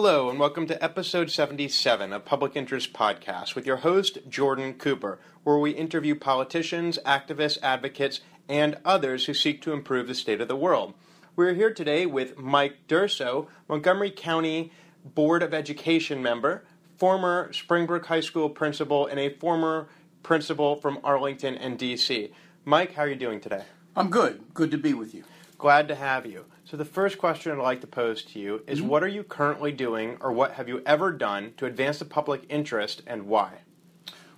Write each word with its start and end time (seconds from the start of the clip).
Hello, 0.00 0.30
and 0.30 0.38
welcome 0.38 0.68
to 0.68 0.80
episode 0.82 1.28
77 1.28 2.12
of 2.12 2.24
Public 2.24 2.54
Interest 2.54 2.92
Podcast 2.92 3.56
with 3.56 3.66
your 3.66 3.78
host, 3.78 4.18
Jordan 4.28 4.74
Cooper, 4.74 5.18
where 5.42 5.58
we 5.58 5.72
interview 5.72 6.14
politicians, 6.14 7.00
activists, 7.04 7.58
advocates, 7.64 8.20
and 8.48 8.78
others 8.84 9.26
who 9.26 9.34
seek 9.34 9.60
to 9.62 9.72
improve 9.72 10.06
the 10.06 10.14
state 10.14 10.40
of 10.40 10.46
the 10.46 10.54
world. 10.54 10.94
We're 11.34 11.54
here 11.54 11.74
today 11.74 12.06
with 12.06 12.38
Mike 12.38 12.86
Durso, 12.86 13.48
Montgomery 13.68 14.12
County 14.12 14.70
Board 15.04 15.42
of 15.42 15.52
Education 15.52 16.22
member, 16.22 16.62
former 16.96 17.52
Springbrook 17.52 18.06
High 18.06 18.20
School 18.20 18.50
principal, 18.50 19.08
and 19.08 19.18
a 19.18 19.30
former 19.30 19.88
principal 20.22 20.76
from 20.76 21.00
Arlington 21.02 21.56
and 21.56 21.76
DC. 21.76 22.30
Mike, 22.64 22.94
how 22.94 23.02
are 23.02 23.08
you 23.08 23.16
doing 23.16 23.40
today? 23.40 23.64
I'm 23.96 24.10
good. 24.10 24.44
Good 24.54 24.70
to 24.70 24.78
be 24.78 24.94
with 24.94 25.12
you. 25.12 25.24
Glad 25.58 25.88
to 25.88 25.96
have 25.96 26.24
you. 26.24 26.44
So, 26.68 26.76
the 26.76 26.84
first 26.84 27.16
question 27.16 27.50
I'd 27.50 27.62
like 27.62 27.80
to 27.80 27.86
pose 27.86 28.22
to 28.24 28.38
you 28.38 28.62
is 28.66 28.80
Mm-hmm. 28.80 28.88
what 28.88 29.02
are 29.02 29.08
you 29.08 29.22
currently 29.22 29.72
doing, 29.72 30.18
or 30.20 30.32
what 30.32 30.52
have 30.52 30.68
you 30.68 30.82
ever 30.84 31.10
done 31.12 31.54
to 31.56 31.64
advance 31.64 31.98
the 31.98 32.04
public 32.04 32.42
interest, 32.50 33.00
and 33.06 33.26
why? 33.26 33.60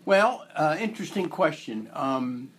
Well, 0.05 0.47
uh, 0.55 0.77
interesting 0.79 1.29
question. 1.29 1.91
Um, 1.93 2.51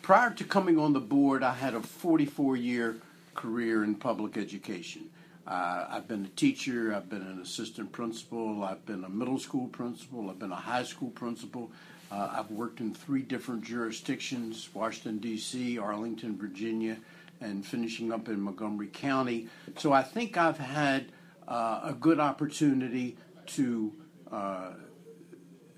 prior 0.00 0.30
to 0.30 0.44
coming 0.44 0.78
on 0.78 0.92
the 0.92 1.00
board, 1.00 1.42
I 1.42 1.54
had 1.54 1.74
a 1.74 1.80
44 1.80 2.54
year 2.56 2.98
career 3.34 3.82
in 3.82 3.96
public 3.96 4.36
education. 4.36 5.10
Uh, 5.44 5.86
I've 5.90 6.06
been 6.06 6.26
a 6.26 6.36
teacher, 6.36 6.94
I've 6.94 7.10
been 7.10 7.22
an 7.22 7.40
assistant 7.40 7.90
principal, 7.90 8.62
I've 8.62 8.86
been 8.86 9.02
a 9.02 9.08
middle 9.08 9.40
school 9.40 9.66
principal, 9.66 10.30
I've 10.30 10.38
been 10.38 10.52
a 10.52 10.54
high 10.54 10.84
school 10.84 11.10
principal. 11.10 11.72
Uh, 12.12 12.28
I've 12.32 12.50
worked 12.52 12.78
in 12.78 12.94
three 12.94 13.22
different 13.22 13.64
jurisdictions 13.64 14.68
Washington, 14.72 15.18
D.C., 15.18 15.78
Arlington, 15.78 16.38
Virginia, 16.38 16.96
and 17.40 17.64
finishing 17.64 18.12
up 18.12 18.28
in 18.28 18.40
Montgomery 18.40 18.88
County. 18.88 19.48
So 19.76 19.92
I 19.92 20.02
think 20.02 20.36
I've 20.36 20.58
had 20.58 21.12
uh, 21.46 21.80
a 21.84 21.92
good 21.92 22.20
opportunity 22.20 23.16
to 23.46 23.92
uh, 24.30 24.70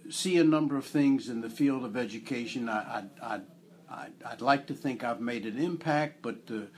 see 0.08 0.38
a 0.38 0.44
number 0.44 0.76
of 0.76 0.84
things 0.84 1.28
in 1.28 1.40
the 1.40 1.50
field 1.50 1.84
of 1.84 1.96
education. 1.96 2.68
I, 2.68 3.04
I, 3.22 3.40
I, 3.90 4.06
I'd 4.26 4.40
like 4.40 4.66
to 4.68 4.74
think 4.74 5.04
I've 5.04 5.20
made 5.20 5.46
an 5.46 5.58
impact, 5.58 6.22
but 6.22 6.46
the, 6.46 6.68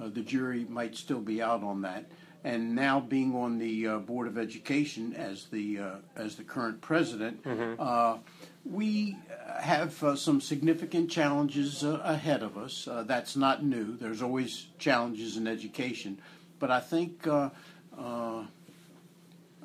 uh, 0.00 0.08
the 0.08 0.22
jury 0.22 0.64
might 0.68 0.96
still 0.96 1.20
be 1.20 1.42
out 1.42 1.62
on 1.62 1.82
that. 1.82 2.10
And 2.42 2.74
now 2.74 3.00
being 3.00 3.34
on 3.36 3.58
the 3.58 3.86
uh, 3.86 3.98
Board 3.98 4.26
of 4.26 4.38
Education 4.38 5.12
as 5.14 5.46
the, 5.46 5.78
uh, 5.78 5.94
as 6.16 6.36
the 6.36 6.42
current 6.42 6.80
president, 6.80 7.44
uh, 7.78 8.16
we 8.64 9.16
have 9.60 10.02
uh, 10.02 10.16
some 10.16 10.40
significant 10.40 11.10
challenges 11.10 11.84
uh, 11.84 12.00
ahead 12.04 12.42
of 12.42 12.56
us. 12.56 12.86
Uh, 12.86 13.02
that's 13.02 13.36
not 13.36 13.64
new. 13.64 13.96
There's 13.96 14.22
always 14.22 14.68
challenges 14.78 15.36
in 15.36 15.46
education. 15.46 16.20
But 16.58 16.70
I 16.70 16.80
think 16.80 17.26
uh, 17.26 17.50
uh, 17.98 18.44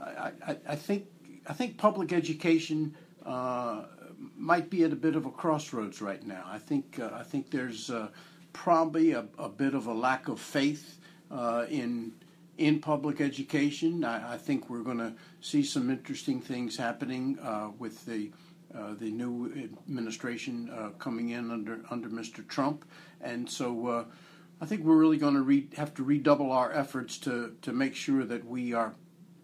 I, 0.02 0.32
I, 0.48 0.58
I 0.70 0.76
think 0.76 1.08
I 1.48 1.54
think 1.54 1.78
public 1.78 2.14
education 2.14 2.96
uh, 3.26 3.84
might 4.36 4.70
be 4.70 4.84
at 4.84 4.92
a 4.92 4.96
bit 4.96 5.16
of 5.16 5.26
a 5.26 5.32
crossroads 5.32 6.02
right 6.02 6.26
now. 6.26 6.44
I 6.46 6.58
think 6.58 7.00
I 7.00 7.24
think 7.24 7.52
there's 7.52 7.92
probably 8.54 9.12
a, 9.12 9.26
a 9.38 9.50
bit 9.50 9.74
of 9.74 9.88
a 9.88 9.94
lack 9.94 10.28
of 10.30 10.40
faith 10.40 11.00
in 11.70 12.14
in 12.58 12.80
public 12.80 13.20
education. 13.20 14.06
I, 14.06 14.36
I 14.36 14.38
think 14.38 14.70
we're 14.70 14.84
going 14.84 15.00
to 15.00 15.14
see 15.42 15.64
some 15.64 15.90
interesting 15.90 16.40
things 16.40 16.78
happening 16.78 17.38
with 17.78 18.06
the 18.06 18.32
the 19.00 19.10
new 19.12 19.70
administration 19.88 20.70
uh, 20.70 20.90
coming 21.00 21.30
in 21.30 21.52
under 21.52 21.80
under 21.90 22.10
Mr. 22.10 22.48
Trump, 22.48 22.86
and 23.22 23.50
so. 23.50 23.88
Uh, 23.88 24.04
I 24.62 24.66
think 24.66 24.86
we're 24.86 24.96
really 24.96 25.18
going 25.18 25.34
to 25.34 25.42
re- 25.42 25.68
have 25.76 25.94
to 25.96 26.04
redouble 26.04 26.50
our 26.50 26.72
efforts 26.72 27.18
to, 27.20 27.58
to 27.62 27.74
make 27.74 27.94
sure 27.94 28.24
that 28.24 28.46
we 28.46 28.72
are 28.72 28.94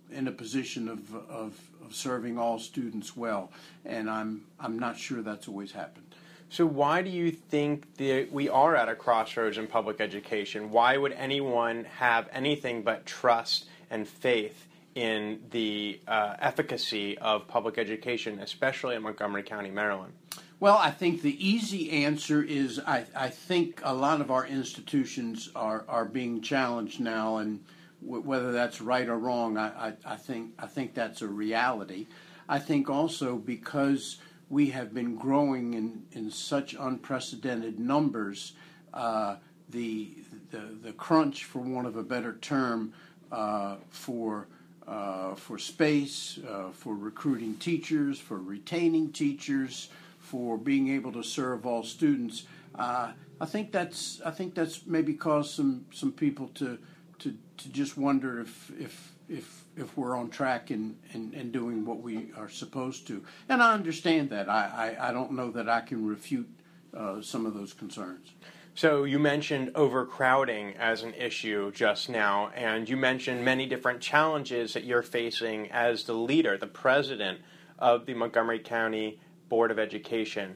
in 0.10 0.28
a 0.28 0.32
position 0.32 0.88
of, 0.88 1.14
of, 1.30 1.60
of 1.84 1.96
serving 1.96 2.38
all 2.38 2.60
students 2.60 3.16
well, 3.16 3.52
and 3.86 4.10
I'm 4.10 4.44
I'm 4.60 4.78
not 4.78 4.98
sure 4.98 5.22
that's 5.22 5.48
always 5.48 5.72
happened. 5.72 6.06
So, 6.50 6.66
why 6.66 7.02
do 7.02 7.10
you 7.10 7.32
think 7.32 7.96
that 7.96 8.32
we 8.32 8.50
are 8.50 8.76
at 8.76 8.90
a 8.90 8.96
crossroads 8.96 9.58
in 9.58 9.68
public 9.68 10.02
education? 10.02 10.70
Why 10.70 10.98
would 10.98 11.14
anyone 11.14 11.86
have 11.86 12.28
anything 12.34 12.84
but 12.84 13.06
trust 13.06 13.66
and 13.90 14.08
faith 14.08 14.68
in 14.96 15.40
the 15.52 16.00
uh, 16.08 16.36
efficacy 16.40 17.18
of 17.20 17.48
public 17.48 17.78
education, 17.78 18.40
especially 18.40 18.96
in 18.96 19.04
Montgomery 19.04 19.44
County, 19.44 19.72
Maryland? 19.72 20.14
Well, 20.60 20.78
I 20.78 20.92
think 20.92 21.22
the 21.22 21.48
easy 21.48 21.90
answer 22.06 22.44
is 22.44 22.80
I, 22.86 23.06
I 23.16 23.30
think 23.30 23.82
a 23.84 23.96
lot 23.96 24.22
of 24.22 24.30
our 24.30 24.46
institutions 24.46 25.50
are, 25.56 25.86
are 25.88 26.06
being 26.06 26.42
challenged 26.42 27.00
now, 27.00 27.38
and 27.38 27.64
w- 28.06 28.22
whether 28.22 28.52
that's 28.52 28.80
right 28.80 29.08
or 29.08 29.18
wrong, 29.18 29.58
I, 29.58 29.88
I, 29.88 29.94
I 30.06 30.16
think 30.18 30.54
I 30.60 30.68
think 30.68 30.94
that's 30.94 31.24
a 31.24 31.28
reality. 31.28 32.06
I 32.48 32.60
think 32.60 32.90
also 32.90 33.38
because 33.38 34.18
we 34.50 34.70
have 34.70 34.94
been 34.94 35.16
growing 35.16 35.74
in, 35.74 36.04
in 36.12 36.30
such 36.30 36.76
unprecedented 36.78 37.80
numbers, 37.80 38.54
uh, 38.94 39.38
the, 39.70 40.12
the 40.52 40.78
the 40.84 40.92
crunch, 40.92 41.46
for 41.46 41.60
want 41.60 41.88
of 41.88 41.96
a 41.96 42.04
better 42.04 42.34
term, 42.42 42.94
uh, 43.32 43.78
for 43.90 44.48
uh, 44.92 45.36
for 45.36 45.58
space, 45.58 46.38
uh, 46.50 46.70
for 46.74 46.94
recruiting 46.96 47.56
teachers, 47.56 48.20
for 48.20 48.38
retaining 48.38 49.12
teachers, 49.12 49.88
for 50.20 50.58
being 50.58 50.90
able 50.90 51.14
to 51.14 51.24
serve 51.24 51.66
all 51.66 51.82
students. 51.82 52.44
Uh, 52.76 53.14
I 53.40 53.46
think 53.46 53.72
that's 53.72 54.22
I 54.26 54.32
think 54.32 54.54
that's 54.54 54.86
maybe 54.86 55.14
caused 55.14 55.52
some 55.52 55.86
some 55.92 56.12
people 56.12 56.50
to 56.56 56.78
to, 57.20 57.34
to 57.58 57.70
just 57.70 57.98
wonder 57.98 58.42
if 58.42 58.72
if 58.78 59.14
if 59.30 59.64
if 59.78 59.98
we're 59.98 60.18
on 60.18 60.30
track 60.30 60.70
and, 60.72 60.98
and, 61.14 61.34
and 61.34 61.54
doing 61.54 61.86
what 61.86 62.02
we 62.02 62.32
are 62.38 62.50
supposed 62.50 63.08
to. 63.08 63.24
And 63.48 63.64
I 63.64 63.74
understand 63.74 64.30
that. 64.32 64.50
I, 64.50 64.96
I, 65.00 65.10
I 65.10 65.14
don't 65.14 65.32
know 65.32 65.50
that 65.52 65.70
I 65.70 65.80
can 65.80 66.06
refute 66.06 66.50
uh, 66.94 67.22
some 67.22 67.46
of 67.46 67.54
those 67.54 67.72
concerns. 67.72 68.34
So 68.74 69.04
you 69.04 69.20
mentioned 69.20 69.72
overcrowding 69.76 70.76
as 70.78 71.04
an 71.04 71.14
issue 71.14 71.72
just 71.72 72.10
now, 72.10 72.52
and 72.56 72.88
you 72.88 72.96
mentioned 72.96 73.44
many 73.44 73.66
different 73.66 74.00
challenges 74.00 74.74
that 74.74 74.86
you're 74.86 75.02
facing 75.02 75.70
as 75.72 76.06
the 76.06 76.14
leader, 76.14 76.58
the 76.58 76.68
president 76.68 77.42
of 77.78 78.06
the 78.06 78.14
Montgomery 78.14 78.60
County 78.60 79.20
Board 79.50 79.72
of 79.72 79.78
Education. 79.78 80.56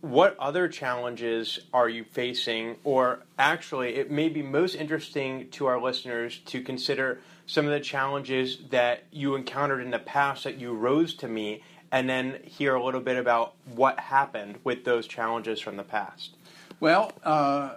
What 0.00 0.36
other 0.40 0.66
challenges 0.66 1.60
are 1.72 1.88
you 1.88 2.02
facing, 2.02 2.76
or 2.82 3.22
actually, 3.38 3.94
it 3.94 4.10
may 4.10 4.28
be 4.28 4.42
most 4.42 4.74
interesting 4.74 5.48
to 5.50 5.66
our 5.66 5.80
listeners 5.80 6.40
to 6.46 6.62
consider 6.62 7.20
some 7.46 7.66
of 7.66 7.70
the 7.70 7.80
challenges 7.80 8.58
that 8.70 9.04
you 9.12 9.36
encountered 9.36 9.80
in 9.80 9.92
the 9.92 10.00
past 10.00 10.42
that 10.42 10.58
you 10.58 10.74
rose 10.74 11.14
to 11.14 11.28
meet, 11.28 11.62
and 11.92 12.10
then 12.10 12.40
hear 12.42 12.74
a 12.74 12.84
little 12.84 13.00
bit 13.00 13.16
about 13.16 13.54
what 13.76 14.00
happened 14.00 14.58
with 14.64 14.84
those 14.84 15.06
challenges 15.06 15.60
from 15.60 15.76
the 15.76 15.84
past. 15.84 16.36
Well, 16.82 17.12
uh, 17.22 17.76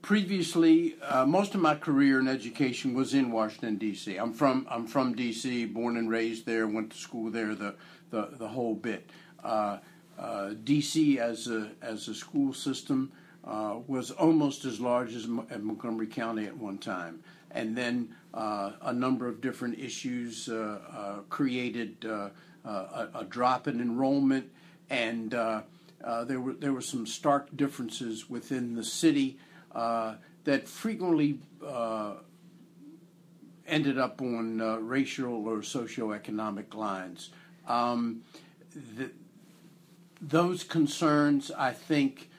previously, 0.00 0.96
uh, 1.02 1.26
most 1.26 1.54
of 1.54 1.60
my 1.60 1.74
career 1.74 2.18
in 2.18 2.28
education 2.28 2.94
was 2.94 3.12
in 3.12 3.30
Washington 3.30 3.76
D.C. 3.76 4.16
I'm 4.16 4.32
from 4.32 4.66
I'm 4.70 4.86
from 4.86 5.14
D.C. 5.14 5.66
Born 5.66 5.98
and 5.98 6.08
raised 6.08 6.46
there. 6.46 6.66
Went 6.66 6.92
to 6.92 6.96
school 6.96 7.30
there. 7.30 7.54
The 7.54 7.74
the, 8.08 8.30
the 8.38 8.48
whole 8.48 8.74
bit. 8.74 9.10
Uh, 9.44 9.80
uh, 10.18 10.54
D.C. 10.64 11.18
as 11.18 11.46
a 11.46 11.72
as 11.82 12.08
a 12.08 12.14
school 12.14 12.54
system 12.54 13.12
uh, 13.44 13.76
was 13.86 14.10
almost 14.10 14.64
as 14.64 14.80
large 14.80 15.14
as 15.14 15.28
at 15.50 15.62
Montgomery 15.62 16.06
County 16.06 16.46
at 16.46 16.56
one 16.56 16.78
time, 16.78 17.22
and 17.50 17.76
then 17.76 18.14
uh, 18.32 18.72
a 18.80 18.94
number 18.94 19.28
of 19.28 19.42
different 19.42 19.78
issues 19.78 20.48
created 21.28 22.02
a, 22.06 22.30
a 22.64 23.26
drop 23.28 23.68
in 23.68 23.78
enrollment 23.78 24.50
and. 24.88 25.34
Uh, 26.06 26.10
uh, 26.16 26.24
there 26.24 26.40
were 26.40 26.52
there 26.54 26.72
were 26.72 26.80
some 26.80 27.06
stark 27.06 27.54
differences 27.56 28.30
within 28.30 28.74
the 28.74 28.84
city 28.84 29.38
uh, 29.74 30.14
that 30.44 30.68
frequently 30.68 31.40
uh, 31.66 32.14
ended 33.66 33.98
up 33.98 34.22
on 34.22 34.60
uh, 34.60 34.76
racial 34.76 35.48
or 35.48 35.58
socioeconomic 35.58 36.74
lines. 36.74 37.30
Um, 37.66 38.22
the, 38.96 39.10
those 40.20 40.62
concerns, 40.62 41.50
I 41.50 41.72
think, 41.72 42.30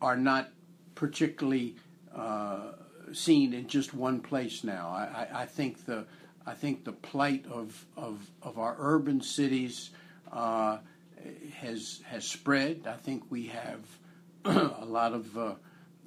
are 0.00 0.16
not 0.16 0.50
particularly 0.94 1.76
uh, 2.14 2.72
seen 3.12 3.54
in 3.54 3.66
just 3.66 3.94
one 3.94 4.20
place 4.20 4.62
now. 4.62 4.90
I, 4.90 5.26
I, 5.32 5.42
I 5.42 5.46
think 5.46 5.86
the 5.86 6.04
I 6.46 6.52
think 6.52 6.84
the 6.84 6.92
plight 6.92 7.46
of 7.50 7.86
of, 7.96 8.30
of 8.42 8.58
our 8.58 8.76
urban 8.78 9.22
cities. 9.22 9.90
Has 11.60 12.00
has 12.06 12.24
spread. 12.24 12.86
I 12.86 12.96
think 12.96 13.24
we 13.30 13.46
have 13.48 13.80
a 14.44 14.84
lot 14.84 15.12
of, 15.12 15.36
uh, 15.38 15.54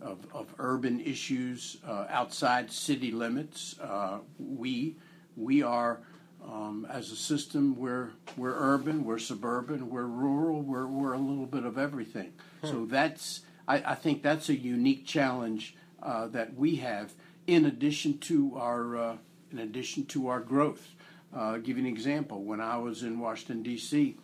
of 0.01 0.25
of 0.33 0.53
urban 0.59 0.99
issues 0.99 1.77
uh, 1.87 2.05
outside 2.09 2.71
city 2.71 3.11
limits. 3.11 3.79
Uh, 3.79 4.19
we 4.37 4.97
we 5.35 5.63
are 5.63 6.01
um, 6.43 6.85
as 6.89 7.11
a 7.11 7.15
system 7.15 7.75
we're 7.77 8.11
we're 8.37 8.55
urban, 8.55 9.03
we're 9.03 9.19
suburban, 9.19 9.89
we're 9.89 10.05
rural, 10.05 10.61
we're 10.61 10.87
we're 10.87 11.13
a 11.13 11.19
little 11.19 11.45
bit 11.45 11.65
of 11.65 11.77
everything. 11.77 12.33
So 12.63 12.85
that's 12.85 13.41
I, 13.67 13.77
I 13.77 13.95
think 13.95 14.23
that's 14.23 14.49
a 14.49 14.55
unique 14.55 15.05
challenge 15.05 15.75
uh, 16.01 16.27
that 16.27 16.55
we 16.55 16.77
have 16.77 17.13
in 17.47 17.65
addition 17.65 18.17
to 18.19 18.55
our 18.57 18.97
uh, 18.97 19.17
in 19.51 19.59
addition 19.59 20.05
to 20.07 20.27
our 20.27 20.39
growth. 20.39 20.95
Uh, 21.35 21.57
give 21.57 21.77
you 21.77 21.83
an 21.83 21.89
example. 21.89 22.43
When 22.43 22.61
I 22.61 22.77
was 22.77 23.03
in 23.03 23.19
Washington 23.19 23.61
D.C., 23.61 24.15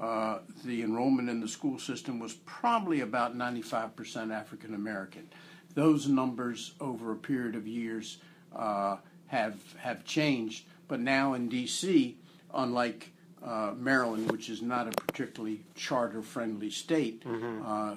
uh, 0.00 0.38
the 0.64 0.82
enrollment 0.82 1.28
in 1.28 1.40
the 1.40 1.48
school 1.48 1.78
system 1.78 2.18
was 2.18 2.34
probably 2.46 3.00
about 3.00 3.36
95% 3.36 4.32
African 4.32 4.74
American. 4.74 5.28
Those 5.74 6.08
numbers 6.08 6.74
over 6.80 7.12
a 7.12 7.16
period 7.16 7.54
of 7.56 7.66
years 7.66 8.18
uh, 8.54 8.96
have 9.26 9.56
have 9.76 10.04
changed, 10.04 10.66
but 10.86 11.00
now 11.00 11.34
in 11.34 11.48
D.C., 11.48 12.16
unlike 12.54 13.12
uh, 13.44 13.72
Maryland, 13.76 14.30
which 14.30 14.48
is 14.48 14.62
not 14.62 14.88
a 14.88 14.90
particularly 14.90 15.64
charter-friendly 15.74 16.70
state, 16.70 17.24
mm-hmm. 17.24 17.94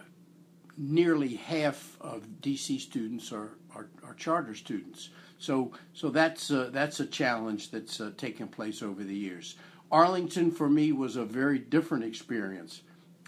nearly 0.78 1.36
half 1.36 1.98
of 2.02 2.24
DC 2.42 2.80
students 2.80 3.32
are, 3.32 3.52
are, 3.76 3.88
are 4.04 4.14
charter 4.16 4.56
students. 4.56 5.10
So, 5.42 5.72
so 5.94 6.10
that's 6.10 6.52
uh, 6.52 6.70
that's 6.72 7.00
a 7.00 7.06
challenge 7.06 7.72
that's 7.72 8.00
uh, 8.00 8.12
taken 8.16 8.48
place 8.48 8.84
over 8.84 9.04
the 9.04 9.16
years. 9.16 9.56
Arlington, 9.92 10.52
for 10.52 10.70
me, 10.70 10.92
was 10.92 11.16
a 11.16 11.26
very 11.26 11.60
different 11.60 12.04
experience. 12.04 12.82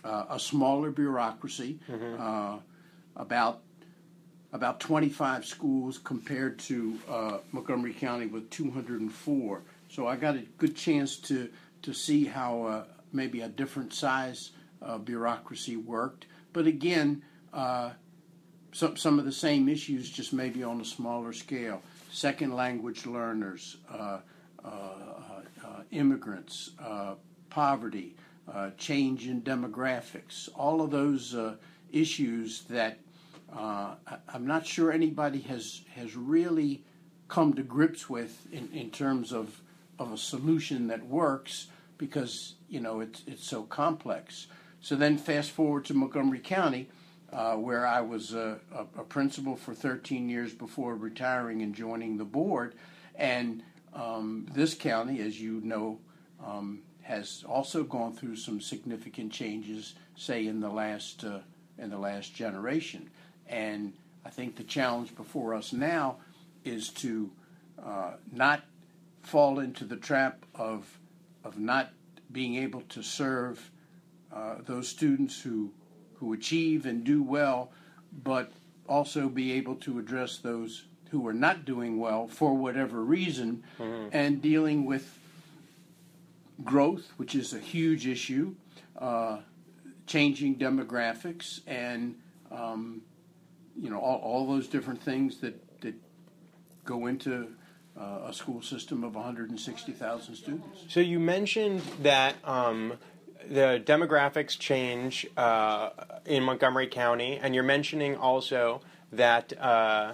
Uh, 0.04 0.26
a 0.30 0.40
smaller 0.40 0.92
bureaucracy, 0.92 1.80
mm-hmm. 1.90 2.22
Uh, 2.22 2.60
about 3.16 3.62
about 4.52 4.80
25 4.80 5.46
schools 5.46 5.98
compared 5.98 6.60
to 6.60 7.00
uh, 7.10 7.38
Montgomery 7.52 7.94
County 7.94 8.28
with 8.28 8.50
204. 8.52 9.62
So 9.90 10.08
I 10.08 10.16
got 10.16 10.36
a 10.36 10.44
good 10.58 10.76
chance 10.76 11.18
to 11.18 11.50
to 11.84 11.94
see 11.94 12.26
how 12.26 12.64
uh, 12.64 12.84
maybe 13.12 13.42
a 13.42 13.50
different 13.50 13.94
size 13.94 14.52
bureaucracy 15.06 15.78
worked. 15.78 16.26
But 16.52 16.68
again, 16.68 17.24
some 17.54 18.98
some 18.98 19.20
of 19.20 19.26
the 19.26 19.32
same 19.32 19.70
issues, 19.70 20.10
just 20.10 20.34
maybe 20.34 20.64
on 20.64 20.82
a 20.82 20.86
smaller 20.86 21.34
scale 21.34 21.82
second 22.14 22.56
language 22.56 23.06
learners, 23.06 23.78
uh, 23.92 23.96
uh, 23.96 23.98
uh, 23.98 24.20
Uh, 24.64 24.68
uh, 24.68 25.68
uh, 25.68 25.82
immigrants, 25.92 26.72
poverty, 27.50 28.16
change 28.78 29.28
in 29.28 29.42
demographics, 29.42 30.50
all 30.56 30.82
of 30.82 30.92
those 30.92 31.36
issues 31.92 32.64
that 32.64 33.00
I'm 33.52 34.48
not 34.48 34.66
sure 34.66 34.92
anybody 34.92 35.42
has 35.42 35.82
has 35.96 36.16
really 36.16 36.84
come 37.28 37.54
to 37.54 37.64
grips 37.64 38.10
with 38.10 38.48
in, 38.52 38.70
in 38.74 38.90
terms 38.90 39.32
of 39.32 39.62
of 40.00 40.12
a 40.12 40.18
solution 40.18 40.88
that 40.88 41.06
works 41.06 41.68
because 41.98 42.56
you 42.70 42.80
know 42.80 43.00
it's 43.00 43.24
it's 43.28 43.48
so 43.48 43.64
complex. 43.64 44.48
So 44.82 44.96
then 44.96 45.18
fast 45.18 45.52
forward 45.52 45.86
to 45.86 45.94
Montgomery 45.94 46.40
County 46.40 46.90
uh, 47.34 47.56
where 47.56 47.86
I 47.88 48.02
was 48.02 48.34
a, 48.34 48.60
a, 48.76 49.04
principal 49.04 49.56
for 49.56 49.74
13 49.74 50.30
years 50.30 50.54
before 50.54 50.96
retiring 50.96 51.62
and 51.62 51.74
joining 51.74 52.18
the 52.18 52.26
board. 52.26 52.76
And 53.16 53.64
um, 53.96 54.48
this 54.54 54.74
county, 54.74 55.20
as 55.22 55.40
you 55.40 55.62
know, 55.62 56.00
um, 56.44 56.82
has 57.04 57.44
also 57.48 57.84
gone 57.84 58.14
through 58.14 58.36
some 58.36 58.60
significant 58.60 59.32
changes, 59.32 59.96
say 60.16 60.48
in 60.48 60.60
the 60.60 60.70
last 60.70 61.24
uh, 61.24 61.40
in 61.78 61.90
the 61.90 61.98
last 61.98 62.34
generation. 62.34 63.10
And 63.48 63.94
I 64.26 64.30
think 64.30 64.56
the 64.56 64.64
challenge 64.64 65.16
before 65.16 65.54
us 65.54 65.74
now 65.74 66.18
is 66.64 66.90
to 66.90 67.32
uh, 67.84 68.14
not 68.32 68.64
fall 69.22 69.60
into 69.60 69.86
the 69.86 69.98
trap 69.98 70.46
of 70.56 70.98
of 71.44 71.60
not 71.60 71.92
being 72.32 72.56
able 72.56 72.82
to 72.82 73.04
serve 73.04 73.72
uh, 74.32 74.56
those 74.66 74.88
students 74.88 75.42
who 75.42 75.72
who 76.16 76.34
achieve 76.34 76.86
and 76.86 77.04
do 77.04 77.22
well, 77.22 77.72
but 78.24 78.52
also 78.88 79.28
be 79.28 79.52
able 79.54 79.76
to 79.76 80.00
address 80.00 80.38
those 80.38 80.86
who 81.14 81.28
are 81.28 81.34
not 81.34 81.64
doing 81.64 82.00
well 82.00 82.28
for 82.28 82.56
whatever 82.56 83.04
reason 83.04 83.64
mm-hmm. 83.78 84.10
and 84.12 84.42
dealing 84.42 84.84
with 84.84 85.20
growth, 86.64 87.14
which 87.18 87.36
is 87.36 87.54
a 87.54 87.60
huge 87.60 88.08
issue, 88.08 88.56
uh, 88.98 89.38
changing 90.08 90.56
demographics, 90.56 91.62
and 91.68 92.16
um, 92.52 93.04
you 93.80 93.92
know 93.92 94.00
all, 94.00 94.18
all, 94.22 94.48
those 94.48 94.68
different 94.68 95.04
things 95.04 95.38
that 95.42 95.54
that 95.82 95.94
go 96.84 97.06
into 97.06 97.48
uh, 97.96 98.22
a 98.26 98.34
school 98.34 98.64
system 98.64 99.04
of 99.04 99.14
160,000 99.14 100.36
students. 100.36 100.80
So 100.88 101.00
you 101.00 101.20
mentioned 101.20 101.82
that 102.02 102.36
um, 102.44 102.94
the 103.48 103.84
demographics 103.86 104.58
change 104.58 105.28
uh, 105.38 105.92
in 106.26 106.42
Montgomery 106.42 106.88
County, 106.88 107.38
and 107.40 107.54
you're 107.54 107.64
mentioning 107.64 108.16
also 108.16 108.82
that 109.12 109.54
uh, 109.62 110.14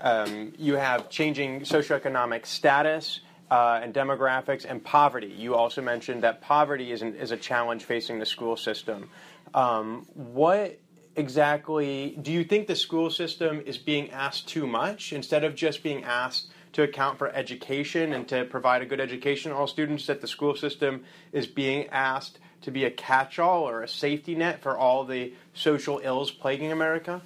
um, 0.00 0.52
you 0.58 0.74
have 0.74 1.08
changing 1.10 1.60
socioeconomic 1.60 2.46
status 2.46 3.20
uh, 3.50 3.80
and 3.82 3.94
demographics 3.94 4.64
and 4.68 4.82
poverty. 4.82 5.28
You 5.28 5.54
also 5.54 5.82
mentioned 5.82 6.22
that 6.22 6.40
poverty 6.40 6.92
is, 6.92 7.02
an, 7.02 7.14
is 7.14 7.30
a 7.30 7.36
challenge 7.36 7.84
facing 7.84 8.18
the 8.18 8.26
school 8.26 8.56
system. 8.56 9.10
Um, 9.54 10.06
what 10.14 10.78
exactly 11.16 12.16
do 12.22 12.30
you 12.30 12.44
think 12.44 12.66
the 12.66 12.76
school 12.76 13.10
system 13.10 13.62
is 13.66 13.78
being 13.78 14.10
asked 14.10 14.48
too 14.48 14.66
much 14.66 15.12
instead 15.12 15.44
of 15.44 15.54
just 15.54 15.82
being 15.82 16.04
asked 16.04 16.48
to 16.72 16.82
account 16.82 17.18
for 17.18 17.28
education 17.30 18.12
and 18.12 18.28
to 18.28 18.44
provide 18.44 18.82
a 18.82 18.86
good 18.86 19.00
education 19.00 19.50
to 19.50 19.56
all 19.56 19.66
students 19.66 20.06
that 20.06 20.20
the 20.20 20.28
school 20.28 20.54
system 20.54 21.04
is 21.32 21.46
being 21.46 21.88
asked 21.88 22.38
to 22.60 22.70
be 22.70 22.84
a 22.84 22.90
catch 22.90 23.38
all 23.38 23.68
or 23.68 23.82
a 23.82 23.88
safety 23.88 24.34
net 24.34 24.60
for 24.60 24.76
all 24.76 25.04
the 25.04 25.32
social 25.54 26.00
ills 26.04 26.30
plaguing 26.30 26.70
America? 26.70 27.22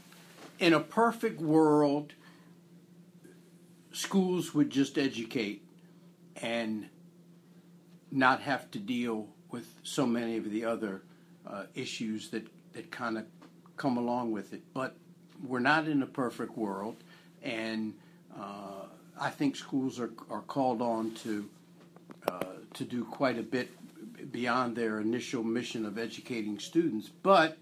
In 0.58 0.72
a 0.72 0.80
perfect 0.80 1.40
world, 1.40 2.12
schools 3.92 4.54
would 4.54 4.70
just 4.70 4.98
educate 4.98 5.64
and 6.36 6.88
not 8.10 8.40
have 8.40 8.70
to 8.72 8.78
deal 8.78 9.28
with 9.50 9.66
so 9.82 10.06
many 10.06 10.36
of 10.36 10.50
the 10.50 10.64
other 10.64 11.02
uh, 11.46 11.64
issues 11.74 12.30
that, 12.30 12.46
that 12.72 12.90
kind 12.90 13.18
of 13.18 13.24
come 13.76 13.96
along 13.96 14.32
with 14.32 14.52
it. 14.52 14.62
But 14.74 14.96
we're 15.46 15.60
not 15.60 15.88
in 15.88 16.02
a 16.02 16.06
perfect 16.06 16.56
world, 16.56 16.96
and 17.42 17.94
uh, 18.38 18.86
I 19.18 19.30
think 19.30 19.56
schools 19.56 19.98
are, 20.00 20.12
are 20.30 20.42
called 20.42 20.80
on 20.80 21.14
to 21.16 21.48
uh, 22.28 22.40
to 22.74 22.84
do 22.84 23.04
quite 23.04 23.38
a 23.38 23.42
bit 23.42 23.70
beyond 24.30 24.76
their 24.76 25.00
initial 25.00 25.42
mission 25.42 25.84
of 25.84 25.98
educating 25.98 26.58
students. 26.60 27.08
But 27.08 27.58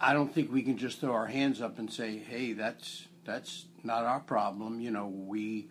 I 0.00 0.12
don't 0.12 0.32
think 0.32 0.52
we 0.52 0.62
can 0.62 0.76
just 0.76 1.00
throw 1.00 1.12
our 1.12 1.26
hands 1.26 1.60
up 1.62 1.78
and 1.78 1.90
say, 1.90 2.18
"Hey, 2.18 2.52
that's 2.52 3.06
that's 3.24 3.66
not 3.82 4.04
our 4.04 4.20
problem." 4.20 4.80
You 4.80 4.90
know, 4.90 5.06
we, 5.06 5.68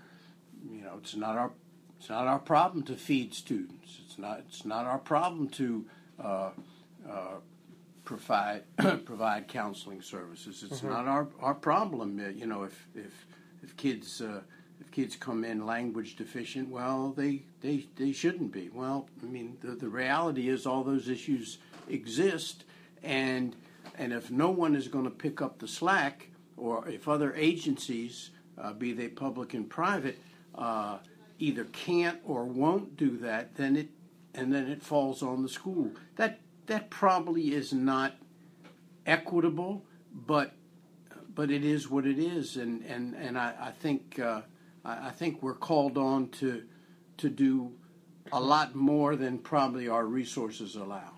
you 0.69 0.83
know, 0.83 0.95
it's 0.97 1.15
not 1.15 1.37
our 1.37 1.51
it's 1.99 2.09
not 2.09 2.27
our 2.27 2.39
problem 2.39 2.83
to 2.83 2.95
feed 2.95 3.33
students. 3.33 3.99
It's 4.05 4.17
not 4.17 4.39
it's 4.47 4.65
not 4.65 4.85
our 4.85 4.99
problem 4.99 5.49
to 5.49 5.85
uh, 6.23 6.49
uh, 7.09 7.35
provide 8.03 8.63
provide 9.05 9.47
counseling 9.47 10.01
services. 10.01 10.63
It's 10.63 10.79
mm-hmm. 10.79 10.89
not 10.89 11.07
our 11.07 11.27
our 11.39 11.53
problem. 11.53 12.19
You 12.35 12.47
know, 12.47 12.63
if 12.63 12.87
if 12.95 13.25
if 13.63 13.77
kids 13.77 14.21
uh, 14.21 14.41
if 14.81 14.89
kids 14.89 15.15
come 15.15 15.43
in 15.43 15.65
language 15.65 16.15
deficient, 16.15 16.69
well, 16.69 17.13
they, 17.15 17.43
they, 17.61 17.85
they 17.95 18.11
shouldn't 18.11 18.51
be. 18.51 18.69
Well, 18.73 19.07
I 19.21 19.27
mean, 19.27 19.57
the, 19.61 19.75
the 19.75 19.87
reality 19.87 20.49
is 20.49 20.65
all 20.65 20.83
those 20.83 21.07
issues 21.07 21.59
exist, 21.87 22.63
and, 23.03 23.55
and 23.97 24.11
if 24.11 24.31
no 24.31 24.49
one 24.49 24.75
is 24.75 24.87
going 24.87 25.05
to 25.05 25.11
pick 25.11 25.39
up 25.39 25.59
the 25.59 25.67
slack, 25.67 26.29
or 26.61 26.87
if 26.87 27.07
other 27.07 27.33
agencies, 27.33 28.29
uh, 28.57 28.71
be 28.71 28.93
they 28.93 29.07
public 29.07 29.55
and 29.55 29.67
private, 29.67 30.19
uh, 30.55 30.99
either 31.39 31.65
can't 31.65 32.19
or 32.23 32.45
won't 32.45 32.95
do 32.95 33.17
that, 33.17 33.55
then 33.55 33.75
it 33.75 33.89
and 34.33 34.53
then 34.53 34.67
it 34.67 34.81
falls 34.81 35.21
on 35.23 35.41
the 35.41 35.49
school. 35.49 35.91
That 36.15 36.39
that 36.67 36.89
probably 36.89 37.53
is 37.53 37.73
not 37.73 38.15
equitable, 39.05 39.83
but 40.13 40.53
but 41.33 41.49
it 41.49 41.65
is 41.65 41.89
what 41.89 42.05
it 42.05 42.19
is, 42.19 42.57
and 42.57 42.85
and 42.85 43.15
and 43.15 43.37
I, 43.37 43.55
I 43.59 43.71
think 43.71 44.19
uh, 44.19 44.41
I, 44.85 45.07
I 45.07 45.09
think 45.09 45.41
we're 45.41 45.55
called 45.55 45.97
on 45.97 46.29
to 46.29 46.63
to 47.17 47.29
do 47.29 47.71
a 48.31 48.39
lot 48.39 48.75
more 48.75 49.15
than 49.15 49.39
probably 49.39 49.87
our 49.87 50.05
resources 50.05 50.75
allow. 50.75 51.11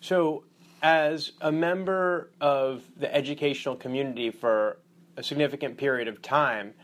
So, 0.00 0.44
as 0.82 1.32
a 1.40 1.50
member 1.50 2.30
of 2.40 2.82
the 2.96 3.12
educational 3.14 3.76
community 3.76 4.30
for 4.30 4.78
a 5.16 5.22
significant 5.22 5.76
period 5.76 6.08
of 6.08 6.22
time, 6.22 6.74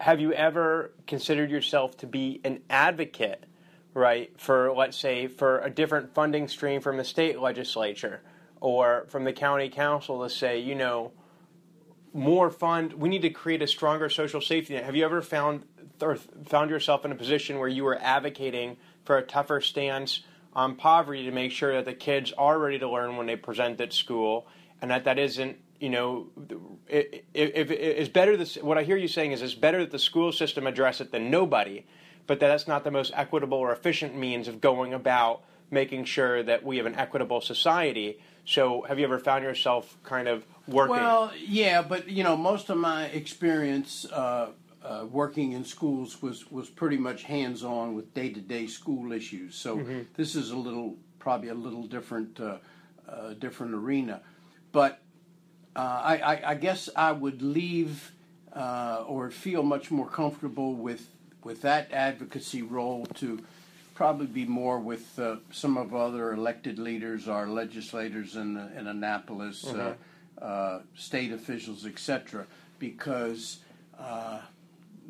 have 0.00 0.20
you 0.20 0.32
ever 0.32 0.92
considered 1.06 1.50
yourself 1.50 1.96
to 1.98 2.06
be 2.06 2.40
an 2.44 2.60
advocate, 2.70 3.44
right, 3.94 4.30
for, 4.40 4.72
let's 4.72 4.96
say, 4.96 5.26
for 5.26 5.58
a 5.60 5.70
different 5.70 6.14
funding 6.14 6.48
stream 6.48 6.80
from 6.80 6.96
the 6.96 7.04
state 7.04 7.38
legislature 7.38 8.22
or 8.60 9.06
from 9.08 9.24
the 9.24 9.32
county 9.32 9.68
council 9.68 10.22
to 10.22 10.30
say, 10.30 10.58
you 10.58 10.74
know, 10.74 11.12
more 12.12 12.50
fund. 12.50 12.94
We 12.94 13.08
need 13.08 13.22
to 13.22 13.30
create 13.30 13.62
a 13.62 13.66
stronger 13.66 14.08
social 14.08 14.40
safety 14.40 14.74
net. 14.74 14.84
Have 14.84 14.96
you 14.96 15.04
ever 15.04 15.20
found 15.20 15.64
or 16.00 16.16
found 16.16 16.70
yourself 16.70 17.04
in 17.04 17.12
a 17.12 17.14
position 17.14 17.58
where 17.58 17.68
you 17.68 17.84
were 17.84 17.98
advocating 18.00 18.76
for 19.04 19.18
a 19.18 19.22
tougher 19.22 19.60
stance 19.60 20.20
on 20.58 20.74
poverty 20.74 21.22
to 21.22 21.30
make 21.30 21.52
sure 21.52 21.72
that 21.74 21.84
the 21.84 21.94
kids 21.94 22.32
are 22.36 22.58
ready 22.58 22.80
to 22.80 22.90
learn 22.90 23.16
when 23.16 23.28
they 23.28 23.36
present 23.36 23.80
at 23.80 23.92
school, 23.92 24.48
and 24.82 24.90
that 24.90 25.04
that 25.04 25.16
isn't 25.16 25.56
you 25.78 25.88
know, 25.88 26.26
if, 26.88 27.22
if, 27.32 27.54
if 27.54 27.70
it's 27.70 28.08
better. 28.08 28.36
This, 28.36 28.56
what 28.56 28.76
I 28.76 28.82
hear 28.82 28.96
you 28.96 29.06
saying 29.06 29.30
is 29.30 29.40
it's 29.40 29.54
better 29.54 29.78
that 29.78 29.92
the 29.92 29.98
school 30.00 30.32
system 30.32 30.66
address 30.66 31.00
it 31.00 31.12
than 31.12 31.30
nobody, 31.30 31.86
but 32.26 32.40
that 32.40 32.48
that's 32.48 32.66
not 32.66 32.82
the 32.82 32.90
most 32.90 33.12
equitable 33.14 33.58
or 33.58 33.70
efficient 33.70 34.16
means 34.16 34.48
of 34.48 34.60
going 34.60 34.92
about 34.92 35.42
making 35.70 36.06
sure 36.06 36.42
that 36.42 36.64
we 36.64 36.78
have 36.78 36.86
an 36.86 36.96
equitable 36.96 37.40
society. 37.40 38.18
So, 38.44 38.82
have 38.82 38.98
you 38.98 39.04
ever 39.04 39.20
found 39.20 39.44
yourself 39.44 39.96
kind 40.02 40.26
of 40.26 40.44
working? 40.66 40.96
Well, 40.96 41.30
yeah, 41.38 41.82
but 41.82 42.08
you 42.08 42.24
know, 42.24 42.36
most 42.36 42.68
of 42.68 42.76
my 42.76 43.04
experience 43.04 44.04
uh, 44.06 44.48
uh, 44.84 45.06
working 45.10 45.52
in 45.52 45.64
schools 45.64 46.22
was 46.22 46.50
was 46.50 46.68
pretty 46.68 46.96
much 46.96 47.24
hands 47.24 47.64
on 47.64 47.94
with 47.94 48.14
day 48.14 48.30
to 48.30 48.40
day 48.40 48.66
school 48.66 49.12
issues. 49.12 49.54
So 49.54 49.78
mm-hmm. 49.78 50.00
this 50.16 50.34
is 50.34 50.50
a 50.50 50.56
little 50.56 50.96
probably 51.18 51.48
a 51.48 51.54
little 51.54 51.84
different 51.84 52.38
uh, 52.40 52.58
uh 53.08 53.34
different 53.34 53.74
arena, 53.74 54.20
but 54.72 55.00
uh, 55.76 55.80
I, 56.04 56.16
I, 56.16 56.50
I, 56.50 56.54
guess 56.54 56.88
I 56.96 57.12
would 57.12 57.40
leave 57.40 58.10
uh, 58.52 59.04
or 59.06 59.30
feel 59.30 59.62
much 59.62 59.90
more 59.90 60.08
comfortable 60.08 60.74
with 60.74 61.06
with 61.44 61.62
that 61.62 61.92
advocacy 61.92 62.62
role 62.62 63.06
to 63.06 63.40
probably 63.94 64.26
be 64.26 64.44
more 64.44 64.78
with 64.78 65.18
uh, 65.18 65.36
some 65.50 65.76
of 65.76 65.92
other 65.92 66.32
elected 66.32 66.78
leaders, 66.78 67.26
our 67.26 67.48
legislators 67.48 68.36
in, 68.36 68.56
in 68.76 68.86
Annapolis, 68.86 69.66
uh, 69.66 69.72
mm-hmm. 69.72 69.92
uh, 70.40 70.78
state 70.94 71.32
officials, 71.32 71.84
etc. 71.84 72.46
Because 72.78 73.58
uh, 73.98 74.38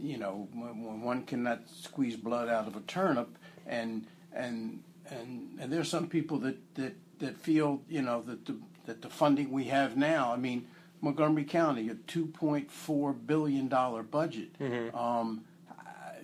you 0.00 0.18
know 0.18 0.48
one 0.52 1.24
cannot 1.24 1.68
squeeze 1.68 2.16
blood 2.16 2.48
out 2.48 2.66
of 2.66 2.76
a 2.76 2.80
turnip, 2.80 3.36
and 3.66 4.06
and 4.32 4.82
and 5.10 5.58
and 5.60 5.72
there's 5.72 5.88
some 5.88 6.08
people 6.08 6.38
that 6.38 6.74
that 6.74 6.94
that 7.18 7.36
feel 7.36 7.82
you 7.88 8.02
know 8.02 8.22
that 8.22 8.46
the 8.46 8.56
that 8.86 9.02
the 9.02 9.10
funding 9.10 9.50
we 9.50 9.64
have 9.64 9.96
now. 9.96 10.32
I 10.32 10.36
mean. 10.36 10.66
Montgomery 11.00 11.44
County, 11.44 11.88
a 11.90 11.94
$2.4 11.94 13.26
billion 13.26 13.68
budget. 13.68 14.58
Mm-hmm. 14.58 14.96
Um, 14.96 15.44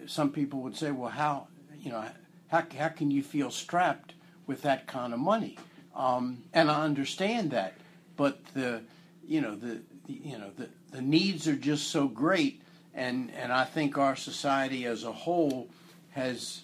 some 0.07 0.33
people 0.33 0.63
would 0.63 0.77
say, 0.77 0.91
well, 0.91 1.11
how, 1.11 1.47
you 1.79 1.93
know, 1.93 2.05
how, 2.49 2.65
how 2.77 2.89
can 2.89 3.11
you 3.11 3.23
feel 3.23 3.51
strapped 3.51 4.15
with 4.47 4.63
that 4.63 4.87
kind 4.87 5.13
of 5.13 5.21
money? 5.21 5.57
Um, 5.95 6.43
and 6.53 6.71
I 6.71 6.83
understand 6.85 7.53
that, 7.53 7.75
but 8.17 8.45
the 8.55 8.83
you 9.27 9.41
know 9.41 9.55
the, 9.55 9.81
the, 10.07 10.13
you 10.13 10.39
know 10.39 10.51
the, 10.57 10.69
the 10.91 11.01
needs 11.01 11.47
are 11.47 11.57
just 11.57 11.89
so 11.89 12.09
great, 12.09 12.63
and 12.95 13.31
and 13.33 13.53
I 13.53 13.65
think 13.65 13.99
our 13.99 14.17
society 14.17 14.87
as 14.87 15.05
a 15.05 15.13
whole 15.13 15.69
has 16.11 16.63